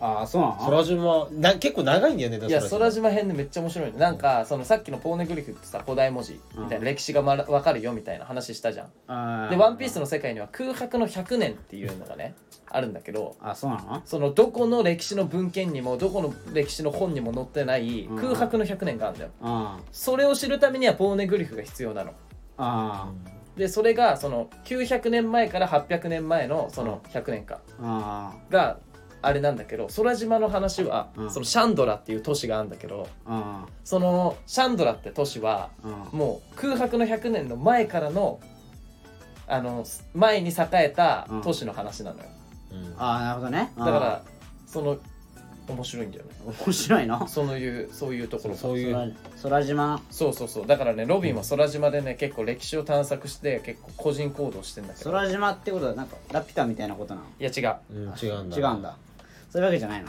[0.00, 1.28] ああそうなの空島。
[1.32, 9.50] な結構長いんだよねいや空島編でめっちゃ面白いねなんかそのさっきのポーネグリフってさ古代文字みたいな歴史がまら分かるよみたいな話したじゃん。
[9.50, 12.34] で「ワンピースの世界には空白の100年っていうのがね
[12.70, 14.02] あるんだけどあそうなの？
[14.04, 18.16] そのどこの歴史の文献にもどこの歴史の本にも載ってないうん。
[18.16, 19.30] 空白の100年があるんだよ。
[19.42, 22.12] あそれを知るためにはポーネグリフが必要なの。
[22.58, 23.10] あ
[23.56, 28.78] でそれがその900年前から800年前のその100年間あが
[29.26, 31.30] あれなんだけど空島の話はうん。
[31.30, 38.40] そのシャンドラっていう都市があるんだけどあそのシャンドラって都市はあもう空白の100年の前からの
[39.46, 42.24] あの前に栄えた都市の話なのよ。
[42.72, 42.94] うん。
[42.98, 43.72] ああなるほどね。
[43.76, 44.22] だから
[44.66, 44.96] その
[45.68, 46.30] 面白いんだよね。
[46.66, 47.26] 面白いの？
[47.28, 48.60] そういうそういうところが。
[48.60, 48.94] そういう。
[48.94, 49.12] 空
[49.42, 50.02] 空島？
[50.10, 50.66] そうそうそう。
[50.66, 55.10] だからねロビンは空島でね結構歴史を探索して結構個人行動してんだけど。
[55.10, 57.26] 空島ってことはなんかラピュタみたいなことなの？
[57.38, 57.76] いや違う。
[57.94, 58.56] うん違うんだ。
[58.56, 58.96] 違うんだ
[59.54, 60.08] そういうわけじゃないの。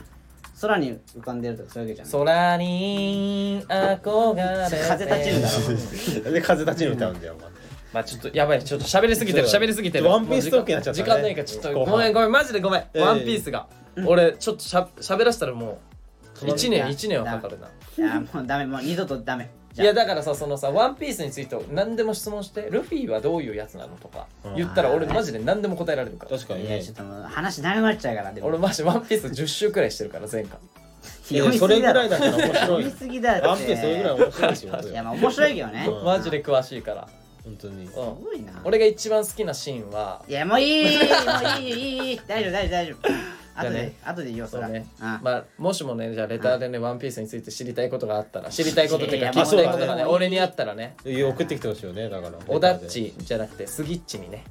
[0.60, 2.26] 空に浮かんでるとかそういうわけじゃない。
[2.26, 4.88] 空に憧れて。
[4.88, 6.32] 風立ちぬだろ。
[6.32, 7.50] で風立ちぬ歌うんだよお前。
[7.94, 10.10] まあちょっとやばいちょっと喋りすぎてる喋りすぎてる。
[10.10, 11.06] ワンピーストークになっちゃったね。
[11.06, 12.82] 時間ないからちょっとごめんごめんマジでごめん。
[12.82, 13.02] ええ。
[13.02, 13.68] ワンピースが。
[14.08, 15.80] 俺ちょっとしゃ喋らせたらも
[16.42, 17.68] う1いや年一年はかかるな。
[17.68, 26.38] いやもうダメもう二度とダメいやだからさそのさワンピースについて何でも質問してルフィはどういうやつなのとか言ったら俺マジで何でも答えられるから。
[26.38, 26.64] 確かに。
[26.64, 28.48] ねいやちょっともう話長くなっちゃうからでも。
[28.48, 30.58] 俺マジワンピース10周くらいしてるから前回
[31.32, 35.88] いやそれぐらいだったら面白い読みすぎだってワンピースそれぐらい面白いいにやまあ面白いけどね。
[35.90, 36.06] うん。
[36.06, 37.08] マジで詳しいから。
[37.44, 37.88] 本当に。
[37.88, 38.24] すうん。
[38.24, 38.54] ごいな。
[38.64, 41.02] 俺が一番好きなシーンはいやもういいも
[41.60, 42.22] ういいいいいい。
[42.28, 44.88] 大丈夫大丈夫大丈夫後で後で言おうそらそうね。
[45.00, 50.96] あまあもしもねじゃあレターでねワンピースについて知りたいことがあったら知りたいことっていうかいや聞きたいことがねま俺にあったらね。
[51.06, 54.44] 送ってきてほしいよねだからオダッチじゃなくてスギッチにね。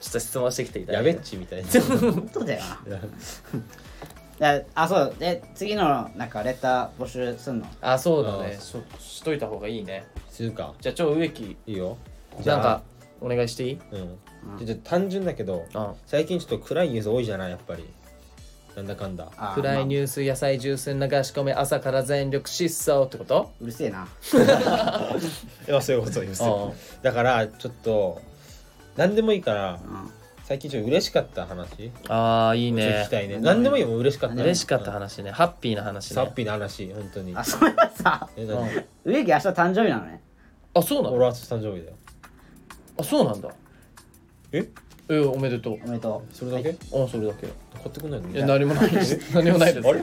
[0.00, 1.08] ちょっと質問してきていただいて。
[1.10, 1.68] やべっちみたいな。
[1.70, 2.96] 本当だよな。
[4.56, 5.14] いやあそう。
[5.18, 7.66] で次のなんかレター募集すんの？
[7.80, 10.04] あそうだあねししといた方がいいね。
[10.28, 10.74] するか。
[10.80, 11.56] じゃあ超植木。
[11.66, 11.96] いいよ。
[12.44, 12.82] なんか
[13.20, 13.78] お願いしていい？
[13.92, 14.66] うん。
[14.66, 15.86] じゃあ単純だけどうん。
[16.06, 17.84] 最近ちょっと暗いニュース多いじゃないやっぱり
[18.76, 19.30] なんだかんだ。
[19.36, 23.50] あ暗いニまュース野菜ジュースに流し込め朝から全力疾走ってこと？
[23.60, 24.08] あうるせえな。
[25.68, 28.20] いやそういうことそういうことうんだからちょっと
[28.96, 30.10] 何でもいいからうん。
[30.44, 31.92] 最近ちょっと嬉しかった話？
[32.08, 33.38] ああいい聞ねきたいね。
[33.38, 35.30] 何でもいいよもう嬉しかった嬉しかった話ね。
[35.30, 36.14] ハッピーな話ね。
[36.16, 37.34] サッピーな話本当に。
[37.36, 38.58] あそれはさえ何？
[38.58, 40.20] うん植木明日誕生日なのね。
[40.74, 41.14] あそうなの？
[41.16, 41.96] 俺は明日誕生日だよ。
[42.98, 43.48] あそうなんだ。
[44.52, 44.68] え？
[45.14, 45.74] えおめでとう。
[45.84, 46.70] おめでとそれだけ？
[46.70, 47.46] あそれだけ。
[47.74, 48.30] 買ってくんないの？
[48.30, 48.90] いや何もない。
[48.90, 49.88] です 何もないです。
[49.88, 50.02] あれ？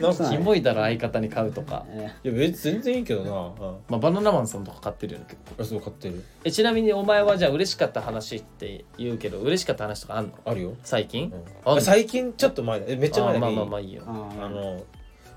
[0.00, 1.84] なんかキモいだろ相方に買うとか。
[2.24, 3.30] いや別に全然いいけどな。
[3.30, 6.22] うんまあバナナマンさんとか買ってるよね結構あそう買ってる。
[6.44, 10.32] えちなみにお前はじゃあ嬉しかった話って言うけど嬉しかった話とかあんの？
[10.44, 10.72] あるよ。
[10.84, 11.32] 最近、
[11.66, 12.86] う最近ちょっと前だ。
[12.88, 13.46] えめっちゃ前だけど。
[13.46, 14.82] あまあまあまあいいよ、ーあの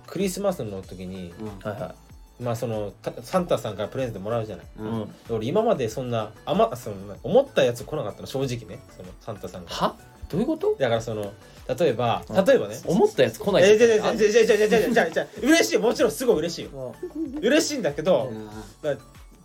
[0.06, 1.48] クリスマスの時にうん。
[1.70, 1.96] はいは
[2.40, 4.66] まあそのたサンタさんからプレゼントもらうじゃない。
[4.66, 5.16] い、ううん。
[5.30, 8.84] 俺今までそんなあまその思ったやつ来なかったの正直ね。
[8.96, 9.70] そのサンタさんが。
[9.72, 9.96] は？
[10.30, 10.76] どういうこと？
[10.80, 11.32] だからその
[11.80, 12.46] 例えばうん。
[12.46, 12.76] 例えばね。
[12.86, 16.96] 思ったやつ来ないえじゃじあゃじゃじゃじゃじゃじゃじゃ嬉しいもちろんすごい嬉しいよ
[17.42, 18.48] 嬉しいんだけどうん
[18.82, 18.98] だ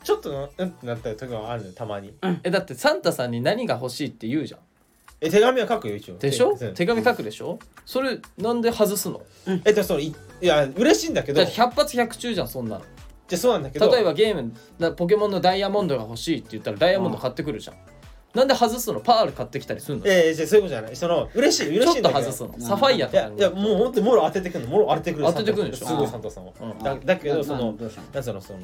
[0.03, 4.61] ちょっとなうんってなった時もあるのよたまにえだってサンタさんに何が欲しいって言うじゃん
[5.20, 6.18] え手紙は書くよ一応。
[6.18, 6.56] でしょ？
[6.60, 6.74] うん。
[6.74, 7.58] 手紙書くでしょ？
[7.84, 9.20] それなんで外すの？
[9.64, 11.36] えっとそのいいや嬉しいんだけど。
[11.36, 12.84] じゃだって百発百中じゃんそんなの。
[13.30, 13.90] あそうなんだけど。
[13.92, 17.76] 例えばゲームなポケモンのダイヤモンドが欲しいって言ったらダイヤモンド買ってくるじゃん、
[18.34, 19.00] なんで外すの？
[19.00, 20.06] パール買ってきたりするの？
[20.06, 20.96] ええじゃあそういうことじゃない。
[20.96, 22.20] その嬉しい嬉ちょっとしいんだけど。
[22.20, 22.66] 外すの。
[22.66, 24.70] サファイアいとかいやもう本当にもろ当ててくるの。
[24.70, 25.86] もろ当ててくる当ててくるでしょ？
[25.86, 26.52] すごいサンタさんは。
[26.60, 26.78] うん。
[26.78, 27.72] だだけどなその？
[27.72, 28.60] なんつうのその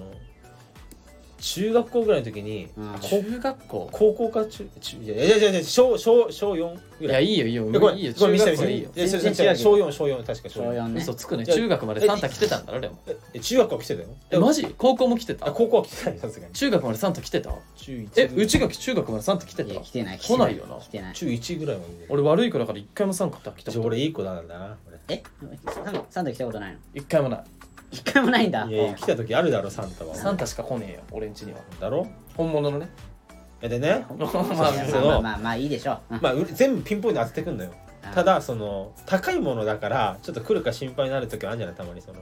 [1.45, 2.95] 中学校ぐらいの時にうん。
[3.01, 3.88] 中学校？
[3.92, 7.24] 高校か中中いやいやいやいや小小小4ぐいらい。
[7.24, 7.70] やいいよいいよ。
[7.70, 8.66] いやこれいいよこれ見せて見せて。
[8.66, 8.90] 中学校でいいよ。
[8.97, 9.70] いやそれ全然違うけど。
[9.70, 11.45] 小4小4確か小小4 4ね嘘つくね。
[11.45, 12.99] いや中学までサンタ来てたんだろでも。
[13.07, 14.09] ええ中学校来てたよ。
[14.30, 14.74] えマジ？
[14.78, 15.47] 高校も来てた？
[15.47, 16.55] あ高校は来てないさすがに。
[16.55, 17.51] 中学までサンタ来てた？
[17.76, 19.74] 中1え内垣中学までサンタ来てた？
[19.80, 20.76] 来てない来ないよな。
[20.80, 21.14] 来てない。
[21.14, 24.99] 中1ぐらいまで俺悪い子だから一回もサンタ来たじゃあ俺いい子なんだな俺。
[25.09, 25.22] え？
[25.66, 26.78] サンサンタ来たことないの？
[26.95, 27.45] 一回もない
[27.95, 28.64] 一回もないんだ。
[28.66, 30.14] いやいや来た時あるだろサンタは。
[30.14, 31.61] サンタしか来ねえよ俺ん家には。
[31.80, 32.07] だろ？
[32.36, 32.88] 本物のね。
[33.62, 34.05] えでね。
[34.18, 36.14] まあまあまあいいでしょう。
[36.16, 36.20] うん。
[36.20, 37.70] まあう全部ピンポイント当ててくんだよ。
[38.03, 41.76] あただその高いものだからちょっと来るか心配になる時はあるんじゃない？
[41.76, 42.18] たまにその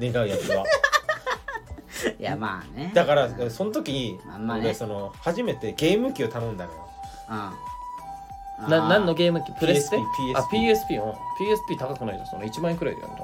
[0.00, 0.64] 願うやつは。
[2.18, 2.90] いやまあね。
[2.94, 4.64] だからその時にまあまあね。
[4.66, 6.88] 俺その初めてゲーム機を頼んだのよ。
[7.30, 8.70] うん。
[8.70, 9.52] な何のゲーム機？
[9.58, 11.10] プレステ？PSP あ PSP うん。
[11.10, 12.26] PSP 高くないじゃん。
[12.28, 13.14] その1万円くらいだよね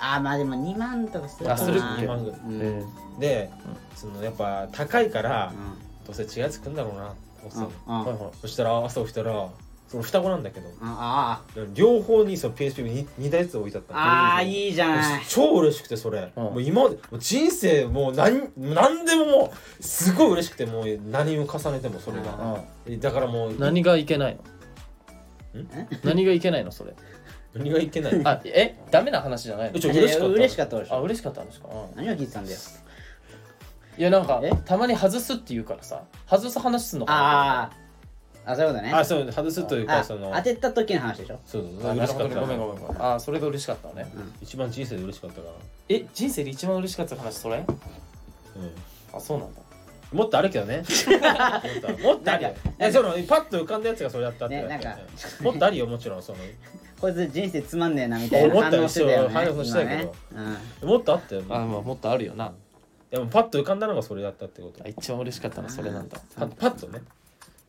[0.00, 1.62] あーまあでも2万とかするかな。
[1.62, 2.40] あするっけ？2万ぐらい。
[2.40, 2.60] うん。
[2.62, 2.84] え
[3.20, 3.50] で
[3.94, 6.06] そのやっぱ高いからうん。
[6.06, 7.64] どうせ違うやつ来んだろうなおっさん。
[7.64, 7.70] うん。
[7.86, 8.04] うん。
[8.06, 8.30] はいはい。
[8.40, 9.48] そしたら朝起きたら
[9.88, 10.68] その双子なんだけど。
[10.82, 11.42] あ
[11.74, 13.94] 両方にその PSP2 台ずつ置いてあった。
[13.94, 16.42] のああーいいじゃない超嬉しくてそれ、うん。
[16.44, 22.62] もう今までもう人生もう何何でももうすごい嬉しくてもう何を重ねてもそれが、
[23.00, 24.36] だからもう何がいけない
[25.54, 25.62] の？
[25.62, 25.68] ん？
[26.04, 26.94] 何がいけないのそれ？
[27.58, 29.76] 何がいけないあえダメな話じゃないの？
[29.76, 30.94] えちょ嬉しかった嬉しかったでしょ。
[30.94, 32.58] あ嬉しかったんですか、うん何を聞いてたんだよ。
[33.98, 34.50] いやなんかえ？
[34.64, 37.18] たまに外すって言うからさ外す話すんのかな？
[37.18, 37.62] あ
[38.46, 38.92] ああそういうことね。
[38.92, 41.40] あそう外すというかあその当てた時の話でしょ？
[41.44, 41.90] そうそう。
[41.90, 42.34] あなるほどね。
[42.36, 42.40] 嬉しかった。
[42.40, 44.06] ごめんごめんごめんあそれが嬉しかったのね。
[44.40, 45.52] 一番人生で嬉しかったから、
[45.88, 47.58] え人生で一番嬉しかった話それ？
[47.58, 47.64] う
[49.12, 49.60] あそうなんだ。
[49.60, 50.78] ん、もっとあるけどね。
[50.80, 51.98] もっとある。
[51.98, 52.48] もっとあるよ。
[52.50, 54.96] なんかえそのパッと浮かんだやつがそれだったってねなんか。
[55.42, 56.38] もっとあるよもちろんその
[57.00, 59.90] こいつ人生つまんねえなみたいな思った反応してたよね反応したけど。
[59.90, 60.10] 今ね。
[60.82, 60.88] うん。
[60.88, 62.52] もっとあったよあまあもっとあるよな。
[63.10, 64.84] でもパッと浮かんだのがそれだったってこと。
[64.84, 66.18] あ一番嬉しかったのはそれなんだ。
[66.36, 67.00] パパッとね、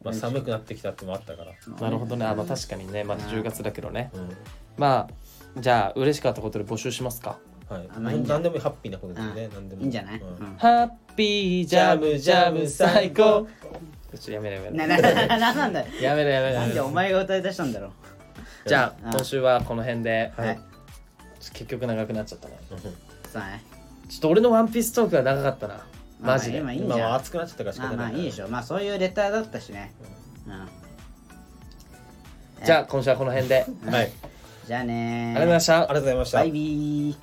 [0.04, 2.26] まあ、寒くなってきたってのもあったから、なるほどね。
[2.26, 3.04] あまあ確かにね。
[3.04, 4.12] まだ10月だけどね。
[4.14, 4.30] うん。
[4.78, 5.08] ま
[5.58, 7.38] あじゃあ嬉しかったことで募集しますか？
[7.70, 9.54] はい、何でもいいハッピーなことですね、うん。
[9.54, 9.82] 何でも。
[9.84, 10.56] いいんじゃない、ううん。
[10.58, 13.16] ハッピージャムジャム最高。
[13.16, 13.48] ちょ
[14.18, 14.76] っとやめろやめろ。
[14.76, 14.88] な
[15.54, 16.02] なんだよ。
[16.02, 17.92] やめろやめろやなんでお前が歌い出したんだろう
[18.66, 19.12] じゃあうん。
[19.12, 20.60] 今週はこの辺ではい。
[21.54, 22.60] 結局長くなっちゃったね。
[23.28, 23.64] さあね。
[24.10, 25.76] ちょっと俺のワンピーストークが長かったな。
[26.20, 26.58] まあマジで。
[26.60, 27.00] 今いいんじゃん。
[27.00, 28.14] 今は熱くなっちゃったから仕まあ方ない。
[28.14, 28.48] まあいいでしょ。
[28.48, 29.94] まあそういうレターだったしね。
[30.48, 30.68] うん。
[32.66, 33.66] じゃあ今週はこの辺で。
[33.66, 34.12] あ りはい。
[34.68, 35.78] じゃあねがとうございました。
[35.78, 36.38] ありがとうございました。
[36.40, 37.16] バイビー